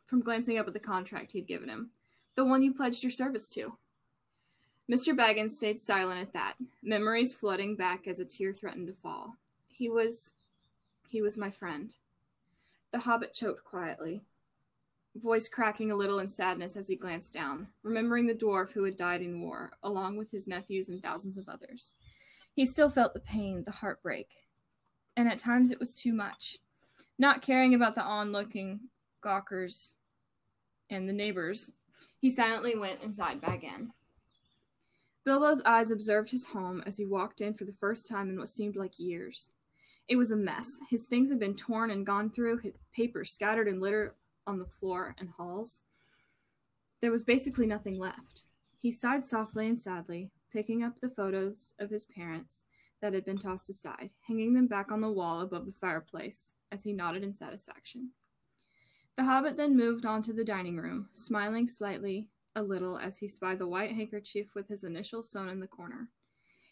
[0.08, 1.92] from glancing up at the contract he'd given him.
[2.36, 3.78] The one you pledged your service to.
[4.92, 5.16] Mr.
[5.16, 9.36] Baggins stayed silent at that, memories flooding back as a tear threatened to fall.
[9.68, 10.34] He was.
[11.10, 11.94] he was my friend.
[12.92, 14.24] The hobbit choked quietly,
[15.16, 18.96] voice cracking a little in sadness as he glanced down, remembering the dwarf who had
[18.96, 21.94] died in war, along with his nephews and thousands of others.
[22.54, 24.32] He still felt the pain, the heartbreak,
[25.18, 26.58] and at times it was too much.
[27.18, 28.80] Not caring about the onlooking
[29.22, 29.96] gawkers
[30.90, 31.72] and the neighbors,
[32.20, 33.94] he silently went inside Bag End.
[35.26, 38.50] Bilbo's eyes observed his home as he walked in for the first time in what
[38.50, 39.50] seemed like years.
[40.08, 40.80] It was a mess.
[40.90, 44.16] His things had been torn and gone through, his papers scattered and litter
[44.50, 45.82] on the floor and halls.
[47.02, 48.46] There was basically nothing left.
[48.80, 52.66] He sighed softly and sadly, picking up the photos of his parents
[53.02, 56.84] that had been tossed aside, hanging them back on the wall above the fireplace as
[56.84, 58.12] he nodded in satisfaction.
[59.18, 63.28] The hobbit then moved on to the dining room, smiling slightly a little as he
[63.28, 66.10] spied the white handkerchief with his initials sewn in the corner.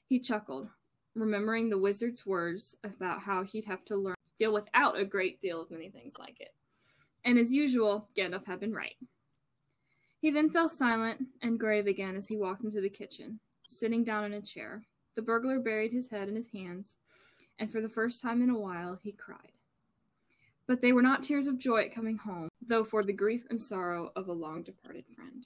[0.08, 0.70] He chuckled,
[1.13, 5.62] remembering the wizard's words about how he'd have to learn deal without a great deal
[5.62, 6.54] of many things like it.
[7.28, 8.96] And as usual, Gandalf had been right.
[10.22, 14.24] He then fell silent and grave again as he walked into the kitchen, sitting down
[14.24, 14.86] in a chair.
[15.18, 16.96] The burglar buried his head in his hands,
[17.60, 19.52] and for the first time in a while he cried.
[20.68, 23.62] But they were not tears of joy at coming home, though for the grief and
[23.62, 25.46] sorrow of a long departed friend.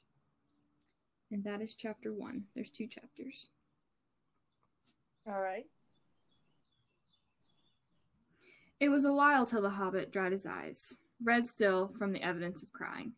[1.32, 2.44] And that is chapter one.
[2.54, 3.50] There's two chapters.
[5.26, 5.66] All right.
[8.80, 12.64] It was a while till the hobbit dried his eyes, red still from the evidence
[12.64, 13.14] of crying.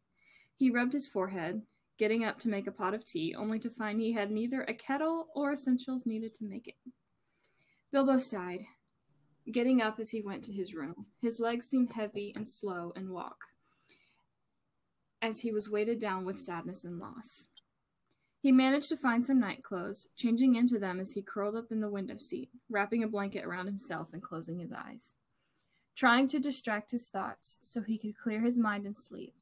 [0.56, 1.62] He rubbed his forehead,
[1.98, 4.74] getting up to make a pot of tea, only to find he had neither a
[4.74, 6.76] kettle or essentials needed to make it.
[7.92, 8.62] Bilbo sighed,
[9.52, 11.06] getting up as he went to his room.
[11.22, 13.38] His legs seemed heavy and slow in walk,
[15.22, 17.50] as he was weighted down with sadness and loss.
[18.42, 21.80] He managed to find some night clothes, changing into them as he curled up in
[21.80, 25.16] the window seat, wrapping a blanket around himself and closing his eyes,
[25.96, 29.36] trying to distract his thoughts so he could clear his mind and sleep.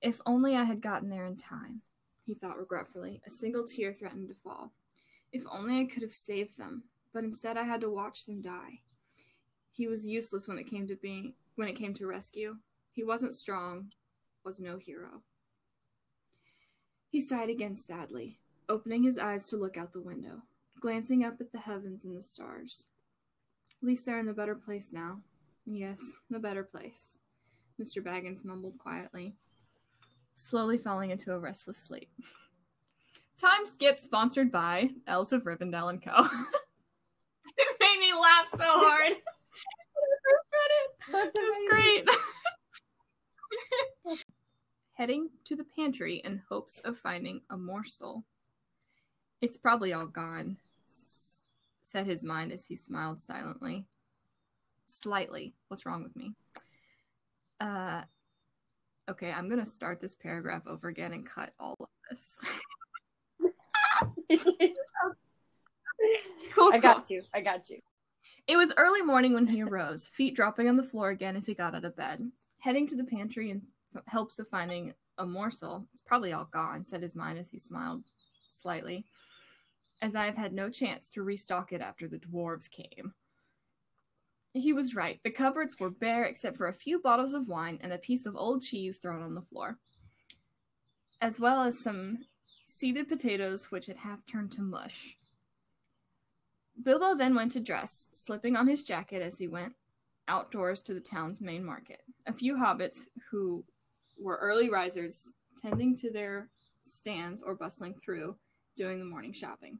[0.00, 1.80] If only I had gotten there in time,
[2.26, 3.22] he thought regretfully.
[3.26, 4.72] A single tear threatened to fall.
[5.32, 8.80] If only I could have saved them, but instead I had to watch them die.
[9.72, 12.56] He was useless when it came to being when it came to rescue.
[12.92, 13.92] He wasn't strong,
[14.44, 15.22] was no hero.
[17.08, 20.42] He sighed again sadly, opening his eyes to look out the window,
[20.80, 22.88] glancing up at the heavens and the stars.
[23.80, 25.20] At least they're in the better place now.
[25.66, 26.00] Yes,
[26.30, 27.18] the better place,
[27.80, 28.02] Mr.
[28.02, 29.34] Baggins mumbled quietly,
[30.34, 32.10] slowly falling into a restless sleep.
[33.38, 36.12] Time skip sponsored by Elves of Rivendell and Co.
[37.56, 39.12] it made me laugh so hard.
[41.12, 42.08] That's It was great.
[44.94, 48.24] Heading to the pantry in hopes of finding a morsel.
[49.40, 50.58] It's probably all gone,
[51.82, 53.86] said his mind as he smiled silently.
[55.04, 55.52] Slightly.
[55.68, 56.32] What's wrong with me?
[57.60, 58.00] Uh,
[59.10, 62.38] okay, I'm gonna start this paragraph over again and cut all of this.
[66.54, 66.80] cool, I cool.
[66.80, 67.22] got you.
[67.34, 67.80] I got you.
[68.46, 71.52] It was early morning when he arose, feet dropping on the floor again as he
[71.52, 72.30] got out of bed.
[72.60, 73.60] Heading to the pantry in
[74.08, 78.04] hopes of finding a morsel, it's probably all gone, said his mind as he smiled
[78.50, 79.04] slightly,
[80.00, 83.12] as I have had no chance to restock it after the dwarves came.
[84.54, 85.20] He was right.
[85.24, 88.36] The cupboards were bare except for a few bottles of wine and a piece of
[88.36, 89.78] old cheese thrown on the floor,
[91.20, 92.20] as well as some
[92.64, 95.16] seeded potatoes which had half turned to mush.
[96.80, 99.74] Bilbo then went to dress, slipping on his jacket as he went
[100.28, 102.02] outdoors to the town's main market.
[102.26, 103.64] A few hobbits who
[104.18, 106.48] were early risers tending to their
[106.82, 108.36] stands or bustling through
[108.76, 109.78] doing the morning shopping.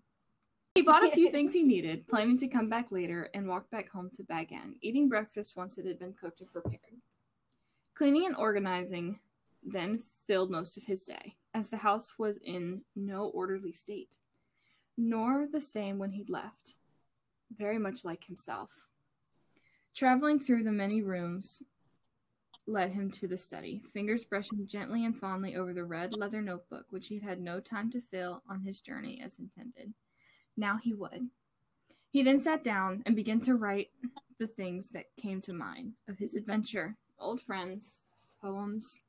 [0.75, 3.89] He bought a few things he needed, planning to come back later and walk back
[3.91, 7.01] home to Bag End, eating breakfast once it had been cooked and prepared.
[7.95, 9.21] Cleaning and organizing
[9.63, 14.17] then filled most of his day, as the house was in no orderly state,
[14.97, 16.77] nor the same when he'd left,
[17.57, 18.71] very much like himself.
[19.95, 21.63] Traveling through the many rooms
[22.67, 26.87] led him to the study, fingers brushing gently and fondly over the red leather notebook
[26.91, 29.95] which he had had no time to fill on his journey as intended.
[30.57, 31.29] Now he would.
[32.11, 33.91] He then sat down and began to write
[34.39, 38.03] the things that came to mind of his adventure, old friends,
[38.41, 39.01] poems.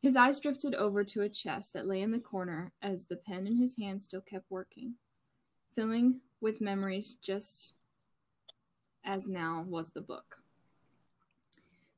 [0.00, 3.46] His eyes drifted over to a chest that lay in the corner as the pen
[3.46, 4.94] in his hand still kept working,
[5.74, 7.74] filling with memories just
[9.04, 10.38] as now was the book.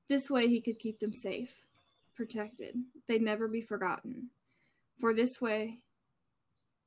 [0.08, 1.66] This way he could keep them safe,
[2.14, 2.76] protected.
[3.08, 4.28] They'd never be forgotten.
[5.00, 5.78] For this way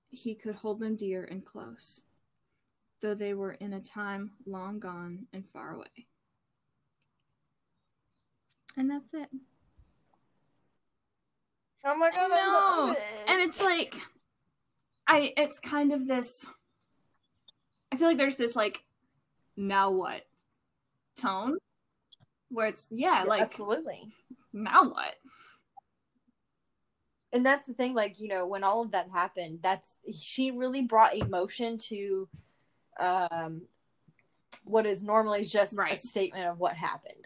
[0.10, 2.02] he could hold them dear and close,
[3.02, 6.08] though they were in a time long gone and far away.
[8.76, 9.30] And that's it.
[11.84, 12.86] Oh my god, I, know.
[12.88, 13.04] love it.
[13.28, 13.96] And it's like
[15.08, 16.46] I it's kind of this
[17.92, 18.84] I feel like there's this like
[19.56, 20.24] now what
[21.16, 21.58] tone
[22.50, 24.14] where it's yeah, like absolutely.
[24.54, 25.16] now what?
[27.34, 30.82] And that's the thing like you know when all of that happened that's she really
[30.82, 32.28] brought emotion to
[33.00, 33.62] um
[34.64, 35.94] what is normally just Right.
[35.94, 37.26] a statement of what happened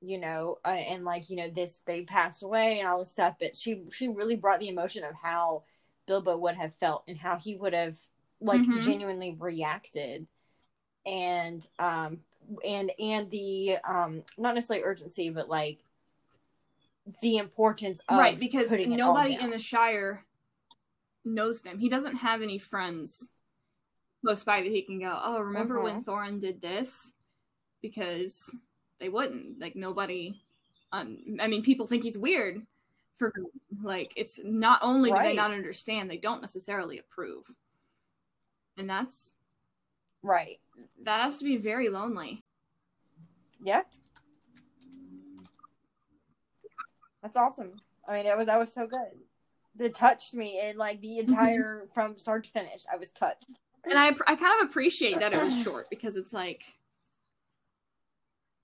[0.00, 3.34] you know uh, and like you know this they passed away and all this stuff
[3.38, 5.62] but she she really brought the emotion of how
[6.06, 7.98] bilbo would have felt and how he would have
[8.40, 8.80] like Mhm.
[8.80, 10.26] genuinely reacted
[11.04, 12.18] and um
[12.64, 15.78] and and the um not necessarily urgency but like
[17.22, 20.24] the importance of right, because putting it all nobody in the Shire
[21.24, 21.78] knows them.
[21.78, 23.30] He doesn't have any friends
[24.24, 26.04] close by that he can go, Oh, remember when Mhm.
[26.04, 27.12] Thorin did this?
[27.82, 28.54] Because
[28.98, 29.58] they wouldn't.
[29.58, 30.42] Like nobody.
[30.92, 32.66] Um, I mean, people think he's weird.
[33.16, 33.32] For
[33.82, 35.22] like, it's not only right.
[35.22, 37.44] do they not understand, they don't necessarily approve,
[38.78, 39.34] and that's
[40.22, 40.58] right.
[41.02, 42.42] That has to be very lonely.
[43.62, 43.82] Yeah.
[47.22, 47.72] That's awesome.
[48.08, 48.98] I mean, it was that was so good.
[49.78, 52.84] It touched me in like the entire from start to finish.
[52.92, 53.52] I was touched,
[53.84, 56.62] and I I kind of appreciate that it was short because it's like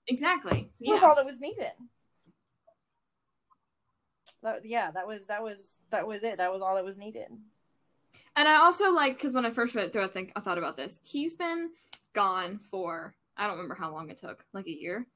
[0.07, 0.93] exactly yeah.
[0.93, 1.71] was all that was needed.
[4.43, 6.37] That, yeah, that was that was that was it.
[6.37, 7.27] That was all that was needed.
[8.35, 10.57] And I also like because when I first read it through, I think I thought
[10.57, 10.99] about this.
[11.01, 11.71] He's been
[12.13, 15.07] gone for I don't remember how long it took, like a year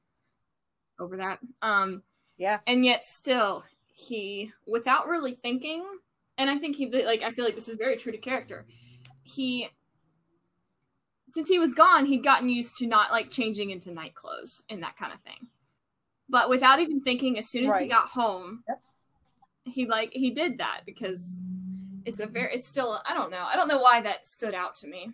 [0.98, 1.40] over that.
[1.60, 2.02] Um,
[2.36, 2.60] yeah.
[2.66, 5.84] And yet still he without really thinking
[6.38, 8.66] and I think he like I feel like this is very true to character.
[9.22, 9.68] He
[11.28, 14.82] since he was gone, he'd gotten used to not like changing into night clothes and
[14.82, 15.48] that kind of thing.
[16.28, 17.82] But without even thinking, as soon as right.
[17.82, 18.80] he got home, yep.
[19.64, 21.38] he like he did that because
[22.04, 24.74] it's a very it's still I don't know I don't know why that stood out
[24.76, 25.12] to me.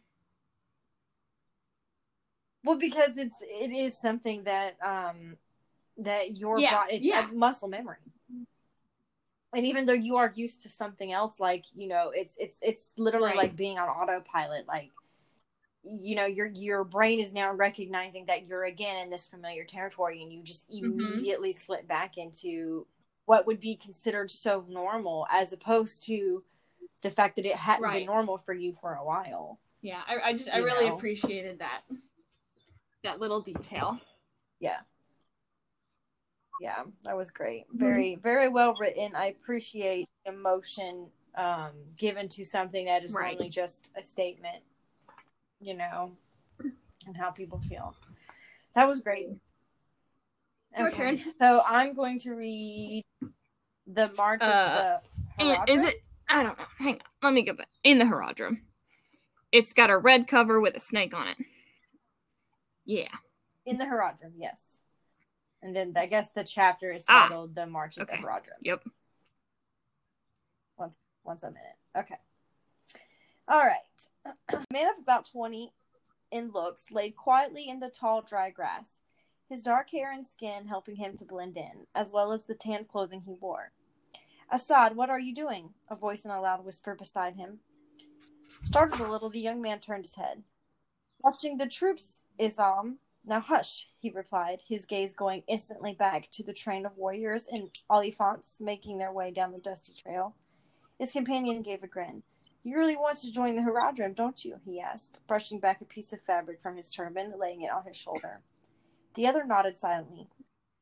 [2.65, 5.37] Well, because it's it is something that um
[5.99, 7.27] that your yeah, body it's yeah.
[7.33, 7.97] muscle memory
[9.55, 12.93] and even though you are used to something else like you know it's it's it's
[12.97, 13.37] literally right.
[13.37, 14.91] like being on autopilot like
[15.85, 20.23] you know your your brain is now recognizing that you're again in this familiar territory
[20.23, 20.85] and you just mm-hmm.
[20.85, 21.59] immediately mm-hmm.
[21.59, 22.87] slip back into
[23.25, 26.43] what would be considered so normal as opposed to
[27.03, 27.99] the fact that it hadn't right.
[27.99, 30.97] been normal for you for a while yeah i, I just i really know?
[30.97, 31.83] appreciated that
[33.05, 33.99] that little detail
[34.61, 34.79] yeah
[36.61, 37.69] yeah, that was great.
[37.69, 37.79] Mm-hmm.
[37.79, 38.23] Very, mm-hmm.
[38.23, 39.15] very well written.
[39.15, 43.37] I appreciate emotion um, given to something that is right.
[43.37, 44.63] only just a statement,
[45.61, 46.13] you know,
[47.07, 47.95] and how people feel.
[48.75, 49.29] That was great.
[50.77, 50.97] Your okay.
[50.97, 51.23] turn.
[51.39, 53.05] So I'm going to read
[53.87, 55.03] the March uh, of
[55.39, 55.45] the.
[55.45, 55.69] Haradrim.
[55.69, 56.03] Is it?
[56.29, 56.65] I don't know.
[56.79, 57.01] Hang on.
[57.23, 57.69] Let me go back.
[57.85, 58.59] In the Haradrim.
[59.51, 61.37] It's got a red cover with a snake on it.
[62.85, 63.09] Yeah.
[63.65, 64.81] In the Haradrim, yes.
[65.63, 68.17] And then I guess the chapter is ah, titled ah, "The March of okay.
[68.17, 68.85] the Haradrim." Yep.
[70.79, 71.77] Once, once a minute.
[71.97, 72.15] Okay.
[73.49, 74.35] All right.
[74.53, 75.73] a man of about twenty
[76.31, 79.01] in looks laid quietly in the tall, dry grass,
[79.49, 82.85] his dark hair and skin helping him to blend in, as well as the tan
[82.85, 83.73] clothing he wore.
[84.51, 85.71] Assad, what are you doing?
[85.91, 87.59] A voice in a loud whisper beside him.
[88.63, 90.43] Startled a little, the young man turned his head.
[91.23, 96.53] Watching the troops, Isam, now hush, he replied, his gaze going instantly back to the
[96.53, 100.35] train of warriors and oliphaunts making their way down the dusty trail.
[100.99, 102.23] His companion gave a grin.
[102.63, 104.61] You really want to join the Haradrim, don't you?
[104.65, 107.97] he asked, brushing back a piece of fabric from his turban, laying it on his
[107.97, 108.41] shoulder.
[109.15, 110.29] The other nodded silently.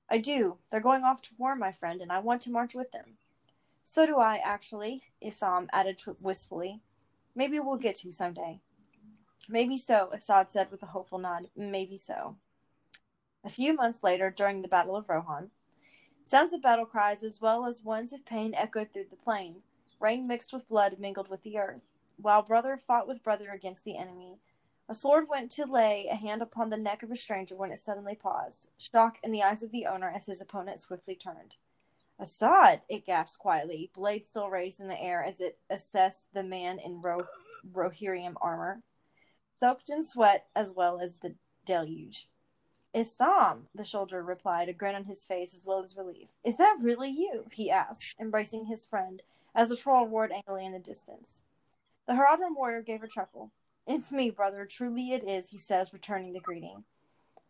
[0.08, 0.58] I do.
[0.70, 3.18] They're going off to war, my friend, and I want to march with them.
[3.82, 6.80] So do I, actually, Isam added wistfully.
[7.34, 8.60] Maybe we'll get to someday.
[9.48, 11.48] Maybe so, Assad said with a hopeful nod.
[11.56, 12.36] Maybe so.
[13.44, 15.50] A few months later, during the Battle of Rohan,
[16.24, 19.62] sounds of battle cries as well as ones of pain echoed through the plain.
[20.00, 21.84] Rain mixed with blood mingled with the earth.
[22.16, 24.38] While brother fought with brother against the enemy,
[24.88, 27.78] a sword went to lay a hand upon the neck of a stranger when it
[27.78, 31.54] suddenly paused, shock in the eyes of the owner as his opponent swiftly turned.
[32.18, 36.78] Assad, it gasped quietly, blade still raised in the air as it assessed the man
[36.78, 37.26] in Ro-
[37.72, 38.82] Rohirrim armor
[39.60, 42.28] soaked in sweat as well as the deluge.
[42.94, 46.28] Isam, the soldier replied, a grin on his face as well as relief.
[46.44, 47.46] Is that really you?
[47.52, 49.22] he asked, embracing his friend
[49.54, 51.42] as the troll roared angrily in the distance.
[52.06, 53.50] The Haradrim warrior gave a chuckle.
[53.86, 54.64] It's me, brother.
[54.64, 56.84] Truly it is, he says, returning the greeting.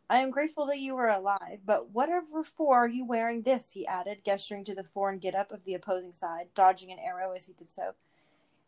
[0.08, 3.70] I am grateful that you are alive, but whatever for are you wearing this?
[3.70, 7.46] he added, gesturing to the foreign get-up of the opposing side, dodging an arrow as
[7.46, 7.94] he did so.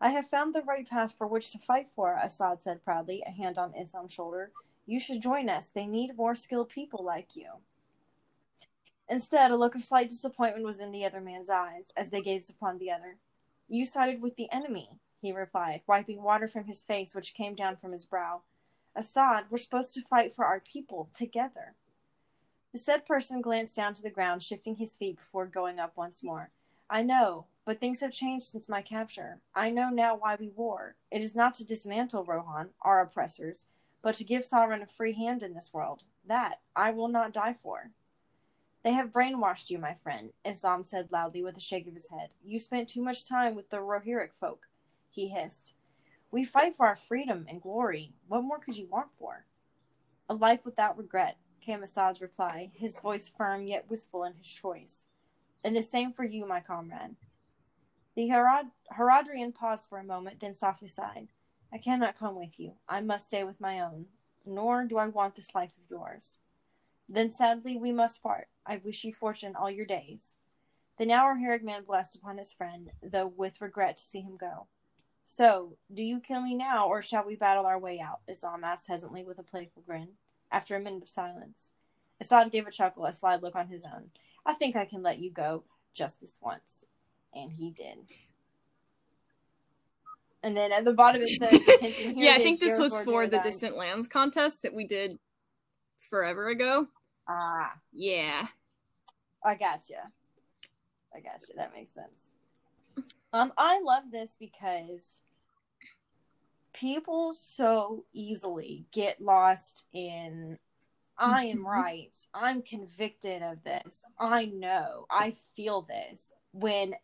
[0.00, 3.30] I have found the right path for which to fight for, Assad said proudly, a
[3.30, 4.52] hand on Isam's shoulder.
[4.86, 5.70] You should join us.
[5.70, 7.48] They need more skilled people like you.
[9.08, 12.50] Instead, a look of slight disappointment was in the other man's eyes as they gazed
[12.50, 13.16] upon the other.
[13.68, 17.76] You sided with the enemy, he replied, wiping water from his face which came down
[17.76, 18.42] from his brow.
[18.94, 21.74] Assad, we're supposed to fight for our people together.
[22.72, 26.22] The said person glanced down to the ground, shifting his feet before going up once
[26.22, 26.50] more.
[26.90, 29.40] I know, but things have changed since my capture.
[29.54, 30.94] I know now why we war.
[31.10, 33.66] It is not to dismantle Rohan, our oppressors,
[34.00, 36.04] but to give Sauron a free hand in this world.
[36.26, 37.90] That I will not die for.
[38.82, 42.30] They have brainwashed you, my friend, Isam said loudly with a shake of his head.
[42.42, 44.66] You spent too much time with the Rohirric folk,
[45.10, 45.74] he hissed.
[46.30, 48.12] We fight for our freedom and glory.
[48.28, 49.44] What more could you want for?
[50.28, 55.04] A life without regret, came Assad's reply, his voice firm yet wistful in his choice.
[55.64, 57.16] And the same for you, my comrade.
[58.14, 61.28] The Herod- Herodrian paused for a moment, then softly sighed.
[61.72, 62.72] I cannot come with you.
[62.88, 64.06] I must stay with my own,
[64.46, 66.38] nor do I want this life of yours.
[67.08, 68.48] Then sadly we must part.
[68.66, 70.36] I wish you fortune all your days.
[70.98, 74.66] The now Herrick man blessed upon his friend, though with regret to see him go.
[75.24, 78.20] So, do you kill me now, or shall we battle our way out?
[78.28, 80.14] Isam asked hesitantly with a playful grin.
[80.50, 81.72] After a minute of silence,
[82.20, 84.10] Assad gave a chuckle, a sly look on his own.
[84.48, 85.62] I think I can let you go
[85.94, 86.84] just this once.
[87.34, 87.98] And he did.
[90.42, 92.24] And then at the bottom it says, Attention here.
[92.30, 95.18] yeah, I think this was for the Dunedain." Distant Lands contest that we did
[96.10, 96.88] forever ago.
[97.28, 98.46] Ah, Yeah.
[99.44, 100.02] I gotcha.
[101.14, 101.52] I gotcha.
[101.56, 102.30] That makes sense.
[103.32, 105.26] Um, I love this because
[106.72, 110.58] people so easily get lost in
[111.18, 111.66] I am mm-hmm.
[111.66, 112.16] right.
[112.32, 114.04] I'm convicted of this.
[114.18, 115.06] I know.
[115.10, 116.30] I feel this.
[116.52, 116.94] When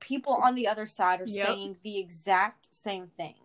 [0.00, 1.46] people on the other side are Yep.
[1.46, 3.36] saying the exact same thing.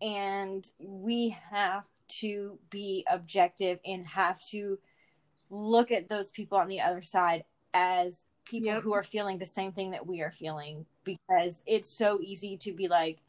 [0.00, 1.84] And we have
[2.20, 4.78] to be objective and have to
[5.50, 7.44] look at those people on the other side
[7.74, 8.82] as people Yep.
[8.82, 12.72] who are feeling the same thing that we are feeling because it's so easy to
[12.72, 13.20] be like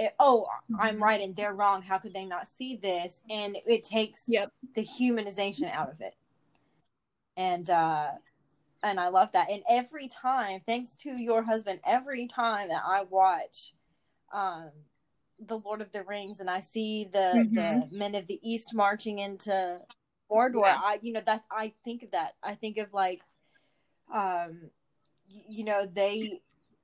[0.00, 0.46] eh, oh
[0.78, 1.00] i'm Mhm.
[1.00, 4.52] right and they're wrong how could they not see this and it takes Yep.
[4.74, 6.14] the humanization out of it
[7.36, 8.10] and uh
[8.82, 13.02] and i love that and every time thanks to your husband every time that i
[13.02, 13.72] watch
[14.32, 14.70] um
[15.46, 19.18] the lord of the rings and i see the the men of the east marching
[19.18, 19.80] into
[20.30, 20.80] Mordor, Yeah.
[20.80, 22.34] I you know that's I think of that.
[22.40, 23.20] I think of like
[24.12, 24.70] um
[25.48, 26.40] you know they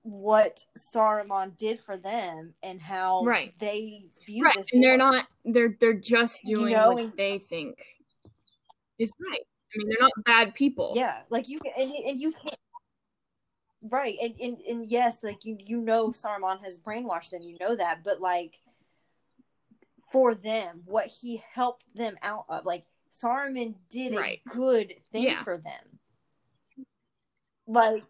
[0.07, 3.53] what Saruman did for them and how Right.
[3.59, 4.55] they view Right.
[4.57, 7.83] this And they're not they're they're just You doing know, what and- they think
[8.99, 9.41] is right.
[9.75, 10.93] I mean, they're not bad people.
[10.95, 12.55] yeah like you and, and you can't
[13.83, 17.75] right and, and and yes like you you know Saruman has brainwashed them you know
[17.75, 18.61] that but like
[20.13, 24.41] for them what he helped them out of like Saruman did Right.
[24.47, 25.43] a good thing Yeah.
[25.43, 25.99] for them
[27.67, 28.05] like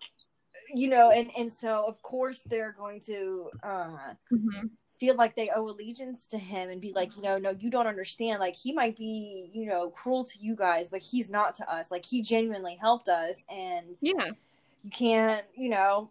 [0.74, 3.96] you know and and so of course they're going to uh
[4.32, 4.70] Mhm.
[4.98, 7.86] feel like they owe allegiance to him and be like, you know, no, you don't
[7.86, 8.40] understand.
[8.40, 11.90] Like he might be, you know, cruel to you guys, but he's not to us.
[11.90, 14.30] Like he genuinely helped us, and Yeah.
[14.82, 16.10] you can't, you know,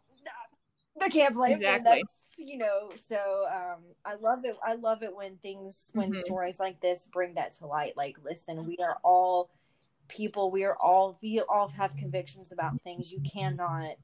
[1.02, 1.84] I can't blame him.
[1.84, 2.92] That's you know.
[2.96, 3.18] So
[3.52, 4.56] um, I love it.
[4.64, 6.18] I love it when things, when Mhm.
[6.18, 7.98] stories like this bring that to light.
[7.98, 9.50] Like, listen, we are all
[10.08, 10.52] people.
[10.52, 11.18] We are all.
[11.22, 13.12] We all have convictions about things.
[13.12, 13.96] You cannot.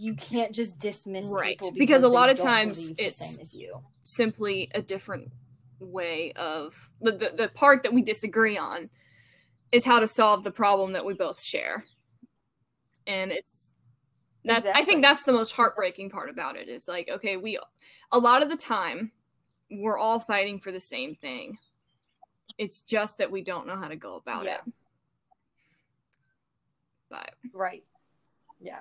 [0.00, 1.58] You can't just dismiss Right.
[1.58, 3.82] people Because a lot of times it's- same as you.
[4.02, 5.32] Simply a different
[5.80, 8.90] way of the, the the part that we disagree on
[9.72, 11.84] is how to solve the problem that we both share.
[13.06, 13.70] And it's
[14.44, 17.58] that's I think that's the most heartbreaking part about it is like okay, we
[18.12, 19.12] a lot of the time
[19.70, 21.58] we're all fighting for the same thing.
[22.56, 24.58] It's just that we don't know how to go about Yeah.
[24.66, 24.72] it.
[27.10, 27.84] But Right.
[28.60, 28.80] Yeah.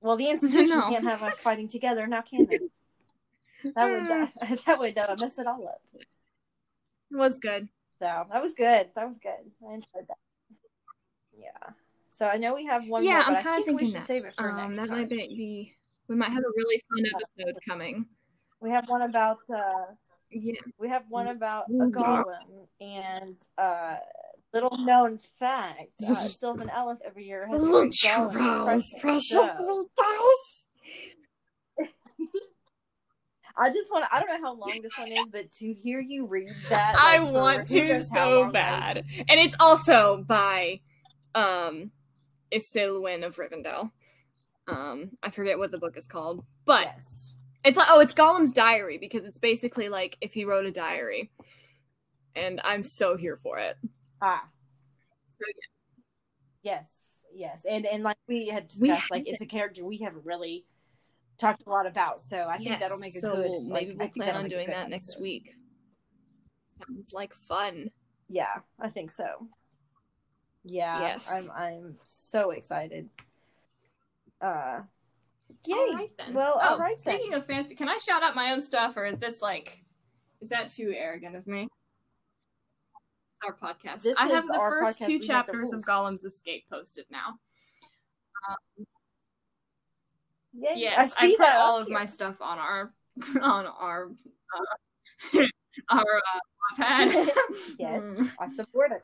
[0.00, 0.90] Well, the institution No.
[0.90, 2.58] can't have us fighting together now, can they?
[3.74, 5.82] That would uh, that would uh, mess it all up.
[5.94, 6.06] it
[7.14, 7.68] was good.
[7.98, 8.88] So that was good.
[8.94, 9.50] That was good.
[9.68, 10.16] I enjoyed that.
[11.38, 11.72] Yeah.
[12.10, 14.00] So I know we have one yeah, more, I'm kind of think we thinking should
[14.00, 14.06] that.
[14.06, 14.96] save it for Um, next that time.
[14.96, 15.74] might be,
[16.08, 18.06] we might have a really fun episode coming.
[18.60, 19.92] We have one about uh,
[20.30, 20.60] Yeah.
[20.78, 23.96] we have one about a Gollum and uh,
[24.52, 29.44] little known fact: uh, Sylvan Ellis every year has a great Gollum impression.
[29.44, 29.88] So-
[33.56, 36.48] I just want—I don't know how long this one is, but to hear you read
[36.70, 39.04] that, I like, for want to so bad.
[39.28, 40.80] And it's also by
[41.34, 41.90] um
[42.52, 43.90] Isilwin of Rivendell.
[44.66, 46.44] Um I forget what the book is called.
[46.64, 47.34] But yes.
[47.64, 51.30] it's like oh, it's Gollum's diary because it's basically like if he wrote a diary.
[52.34, 53.76] And I'm so here for it.
[54.22, 54.48] Ah,
[55.26, 55.46] So,
[56.62, 56.90] yes,
[57.34, 57.64] yes.
[57.68, 60.64] And, and like we had We discussed, like, it's a character we haven't really
[61.38, 62.20] talked a lot about.
[62.20, 64.68] So I think yes, that'll make a so good, maybe like, we'll plan on doing
[64.68, 65.22] that next episode.
[65.22, 65.54] week.
[66.86, 67.90] Sounds like fun.
[68.28, 69.48] Yeah, I think so.
[70.64, 71.00] Yeah.
[71.00, 71.28] Yes.
[71.30, 73.08] I'm, I'm so excited.
[74.40, 74.80] Uh,
[75.66, 75.74] yay.
[75.74, 76.34] All right then.
[76.34, 77.16] Well, oh, all right then.
[77.16, 79.82] speaking of fanfic, can I shout out my own stuff, or is this like,
[80.40, 81.68] is that too arrogant of me?
[83.46, 84.02] Our podcast.
[84.02, 85.06] This I have the first podcast.
[85.06, 85.82] two We chapters of.
[85.84, 87.38] Gollum's Escape posted now.
[90.52, 90.74] Yay.
[90.76, 91.98] Yes, I I, put that all of here.
[91.98, 92.92] my stuff on our
[93.40, 94.10] on our
[95.34, 95.42] uh,
[95.90, 97.28] our uh, iPad.
[97.78, 98.02] Yes.
[98.02, 98.30] Mm.
[98.38, 99.02] I support it.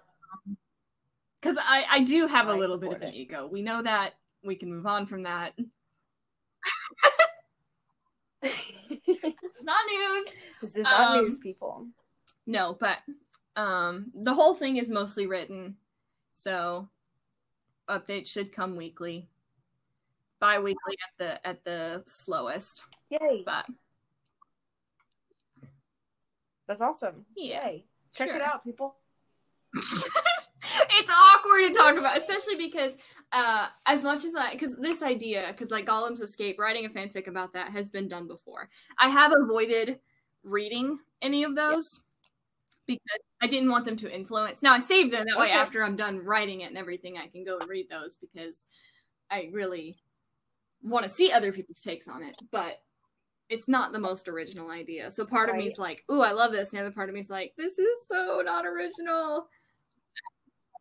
[1.40, 3.14] because I I do have a I little bit of an it.
[3.14, 3.48] ego.
[3.50, 4.14] We know that.
[4.44, 5.54] We can move on from that.
[8.42, 10.26] It's not news.
[10.60, 11.86] this is not Um, news, people.
[12.46, 12.98] No, but
[13.56, 15.76] um the whole thing is mostly written.
[16.34, 16.88] So
[17.88, 19.28] updates should come weekly.
[20.38, 22.82] Bi-weekly at the at the slowest.
[23.10, 23.42] Yay!
[23.44, 23.66] But
[26.66, 27.24] That's awesome.
[27.36, 27.84] Yeah, Yay!
[28.14, 28.36] Check sure.
[28.36, 28.96] it out, people.
[29.74, 32.92] it's awkward to talk about, especially because
[33.32, 37.28] uh as much as I because this idea, because like Gollum's Escape, writing a fanfic
[37.28, 38.68] about that has been done before.
[38.98, 40.00] I have avoided
[40.42, 42.00] reading any of those
[42.86, 43.00] because
[43.40, 44.62] I didn't want them to influence.
[44.62, 47.44] Now I saved them that way after I'm done writing it and everything, I can
[47.44, 48.64] go and read those because
[49.30, 49.96] I really
[50.82, 52.36] want to see other people's takes on it.
[52.50, 52.80] But
[53.48, 55.10] it's not the most original idea.
[55.10, 57.14] So part of me is like, "Ooh, I love this," and the other part of
[57.14, 59.48] me is like, "This is so not original."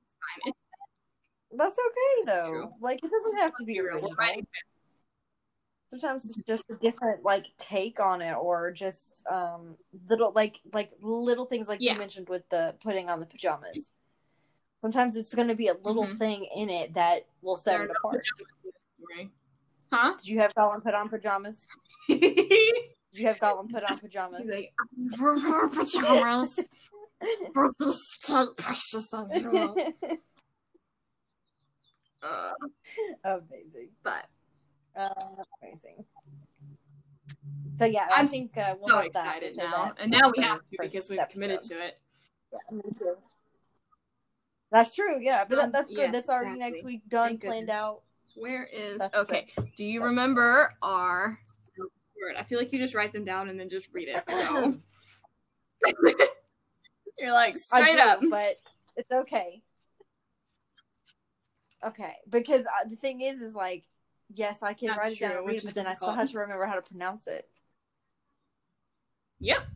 [0.01, 0.53] It's fine.
[1.57, 2.73] That's okay though.
[2.81, 4.15] Like it doesn't have to be original.
[5.91, 9.77] Sometimes it's just a different like take on it, or just um
[10.09, 11.93] little like like little things like Yeah.
[11.93, 13.91] you mentioned with the putting on the pajamas.
[14.81, 16.17] Sometimes it's going to be a little Mhm.
[16.17, 18.23] thing in it that will set it apart.
[18.23, 19.31] pajamas in this story.
[19.91, 20.15] Huh?
[20.17, 21.67] Did you have Gollum put on pajamas?
[22.07, 22.21] Did
[23.13, 24.47] you have Gollum put on pajamas?
[24.49, 24.71] like,
[25.17, 26.59] "For her pajamas,
[27.53, 29.77] for this cake precious you."
[32.23, 32.53] Uh,
[33.23, 33.89] Amazing.
[34.01, 34.25] but
[34.95, 35.09] Uh,
[35.61, 36.05] amazing.
[37.77, 39.25] So yeah, I I'm think uh, we'll so have that.
[39.37, 41.75] excited so now, that- and now we have to because we've committed episode.
[41.75, 41.99] to it.
[42.53, 43.15] Yeah, me too.
[44.71, 45.19] That's true.
[45.21, 45.97] Yeah, but Um, that, that's good.
[45.99, 46.71] yes, that's already exactly.
[46.71, 47.75] next week done, Thank planned goodness.
[47.75, 48.01] out.
[48.35, 49.47] Where is That's okay?
[49.77, 51.39] Do you That's remember our
[52.19, 52.35] word?
[52.37, 54.21] I feel like you just write them down and then just read it.
[54.29, 54.75] So.
[57.17, 58.19] You're like I straight do, up.
[58.29, 58.55] but
[58.97, 59.61] it's okay.
[61.85, 63.83] Okay, because uh, the thing is, is like,
[64.33, 66.13] yes, I can That's write it down true, which read it, but then I still
[66.13, 67.47] have to remember how to pronounce it.
[69.39, 69.67] Yep.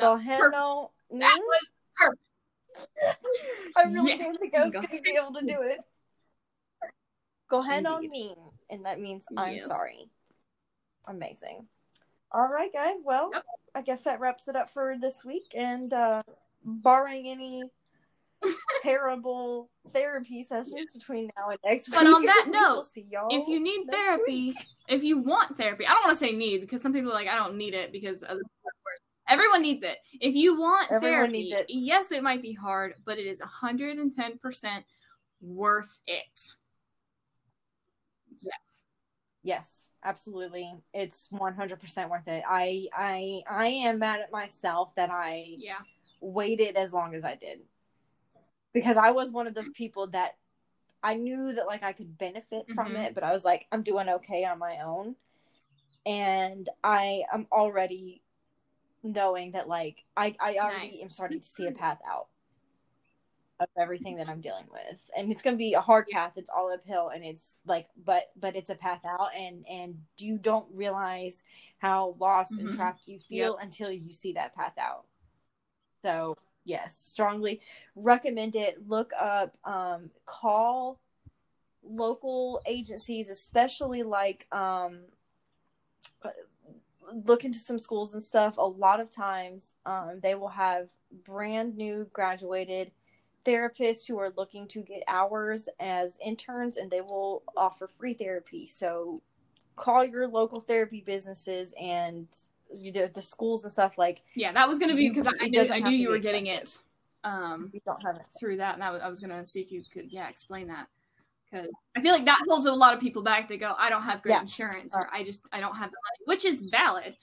[0.00, 1.68] So, No, hello, That was
[3.76, 4.18] I really Yes.
[4.18, 5.80] didn't think I was going to be able to do it.
[7.50, 8.34] Goheno nin,
[8.70, 9.66] and that means I'm Yes.
[9.66, 10.08] sorry.
[11.06, 11.68] Amazing.
[12.32, 12.96] All right, guys.
[13.04, 13.44] Well, Yep.
[13.76, 15.54] I guess that wraps it up for this week.
[15.54, 16.22] And uh,
[16.64, 17.70] barring any
[18.82, 23.28] terrible therapy sessions between now and next But week, But on that note, see y'all
[23.30, 24.66] if you need therapy, week.
[24.88, 27.28] if you want therapy, I don't want to say need because some people are like,
[27.28, 29.00] I don't need it because other people are worse.
[29.28, 29.96] Everyone needs it.
[30.20, 31.66] If you want Everyone therapy, it.
[31.68, 34.84] yes, it might be hard, but it is 110%
[35.40, 36.48] worth it.
[38.40, 38.84] Yes.
[39.42, 39.70] Yes,
[40.02, 40.72] absolutely.
[40.92, 42.42] It's 100% worth it.
[42.48, 45.78] I I I am mad at myself that I Yeah.
[46.20, 47.60] waited as long as I did.
[48.74, 50.36] Because I was one of those people that
[51.02, 53.04] I knew that like I could benefit from Mhm.
[53.06, 55.16] it, but I was like I'm doing okay on my own.
[56.06, 58.22] And I am already
[59.02, 61.02] knowing that like I I already Nice.
[61.02, 62.28] am starting to see a path out
[63.60, 65.10] of everything that I'm dealing with.
[65.16, 66.32] And it's going to be a hard path.
[66.36, 70.38] It's all uphill and it's like but but it's a path out and and you
[70.38, 71.42] don't realize
[71.78, 72.72] how lost and Mhm.
[72.72, 75.06] trapped you feel until you see that path out.
[76.02, 77.60] So, yes, strongly
[77.94, 78.88] recommend it.
[78.88, 81.00] Look up um call
[81.86, 85.00] local agencies especially like um
[87.26, 90.90] look into some schools and stuff a lot of times um, they will have
[91.24, 92.90] brand new graduated
[93.44, 98.66] therapists who are looking to get hours as interns and they will offer free therapy
[98.66, 99.20] so
[99.76, 102.26] call your local therapy businesses and
[102.80, 105.70] the, the schools and stuff like Yeah, that was going to be because I, knew,
[105.70, 106.78] I knew you were getting it
[107.24, 109.60] um, we don't have it through that, and I was, I was going to see
[109.62, 110.86] if you could, yeah, explain that.
[111.50, 113.48] Because I feel like that holds a lot of people back.
[113.48, 114.40] They go, I don't have great Yeah.
[114.42, 117.16] insurance, or I just, I don't have the money, which is valid.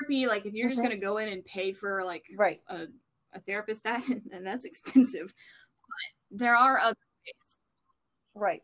[0.00, 0.84] Therapy, like, if you're just Mhm.
[0.84, 2.86] going to go in and pay for, like, right a,
[3.32, 5.34] a therapist, that, and that's expensive.
[5.82, 7.56] But there are other ways.
[8.36, 8.62] Right.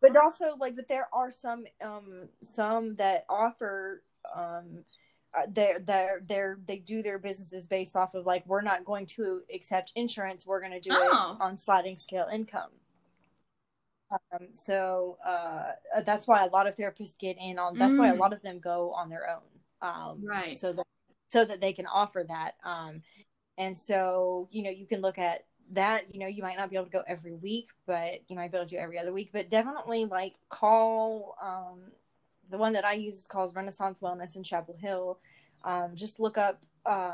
[0.00, 4.00] But also like but there are some um some that offer
[4.34, 4.84] um
[5.50, 9.40] they're they're they're they do their businesses based off of like we're not going to
[9.54, 11.36] accept insurance we're going to do Oh.
[11.38, 12.70] it on sliding scale income
[14.10, 15.72] um so uh
[16.04, 18.18] that's why a lot of therapists get in on that's why a Mm.
[18.18, 19.42] lot of them go on their own
[19.82, 20.58] um Right.
[20.58, 20.86] so that
[21.28, 23.02] so that they can offer that um
[23.58, 26.76] and so you know you can look at that you know you might not be
[26.76, 29.28] able to go every week but you might be able to do every other week
[29.32, 31.92] but definitely like call um
[32.50, 35.18] the one that i use is called renaissance wellness in chapel hill
[35.64, 37.12] um just look up uh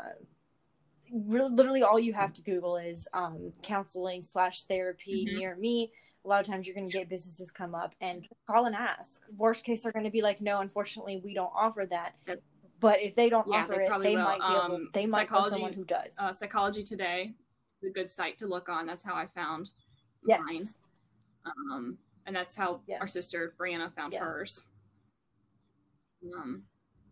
[1.12, 5.34] really, literally all you have to Google is um, counseling slash therapy Mhm.
[5.36, 5.92] near me.
[6.24, 9.20] A lot of times you're going to get businesses come up and call and ask.
[9.36, 12.14] Worst case, they're going to be like, no, unfortunately, we don't offer that.
[12.80, 14.24] But if they don't Yeah, offer they it, they will.
[14.24, 14.74] might be able.
[14.76, 16.16] Um, They might know someone who does.
[16.18, 17.34] Uh, Psychology Today
[17.82, 18.86] is a good site to look on.
[18.86, 19.68] That's how I found
[20.26, 20.40] yes.
[20.46, 20.68] mine.
[21.44, 23.02] Um, and that's how Yes.
[23.02, 24.22] our sister Brianna found Yes.
[24.22, 24.66] hers.
[26.36, 26.62] Um,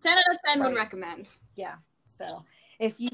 [0.00, 1.34] ten out of ten would recommend.
[1.56, 1.74] Yeah.
[2.06, 2.44] So
[2.78, 3.08] if you,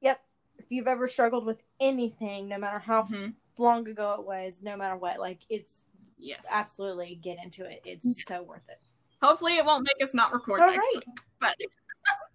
[0.00, 0.20] yep,
[0.58, 3.34] if you've ever struggled with anything, no matter how Mhm.
[3.58, 5.84] long ago it was, no matter what, like it's
[6.18, 6.46] Yes.
[6.52, 7.82] absolutely get into it.
[7.84, 8.80] It's so worth it.
[9.22, 11.04] Hopefully, it won't make us not record All next right.
[11.06, 11.18] week.
[11.40, 11.56] But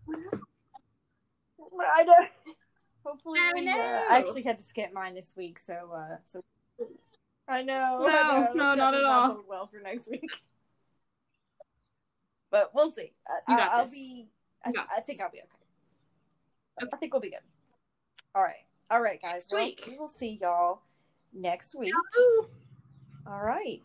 [1.84, 2.28] I know.
[3.06, 3.68] Hopefully, I we.
[3.70, 6.42] Uh, I actually had to skip mine this week, so uh, so
[7.48, 8.00] I know.
[8.00, 8.12] No, I
[8.44, 8.54] know.
[8.54, 9.44] no, That not at all.
[9.48, 10.30] Well for next week,
[12.52, 13.14] but we'll see.
[13.30, 13.94] Uh, I, You got I, will this.
[13.94, 14.28] be.
[14.64, 15.22] I, I think.
[15.22, 16.90] I'll be okay.
[16.94, 17.40] I think we'll be good.
[18.36, 19.48] All right, all right, guys.
[19.52, 20.82] Well, we will see y'all
[21.34, 21.94] next week.
[22.18, 22.48] Ooh.
[23.28, 23.82] All right.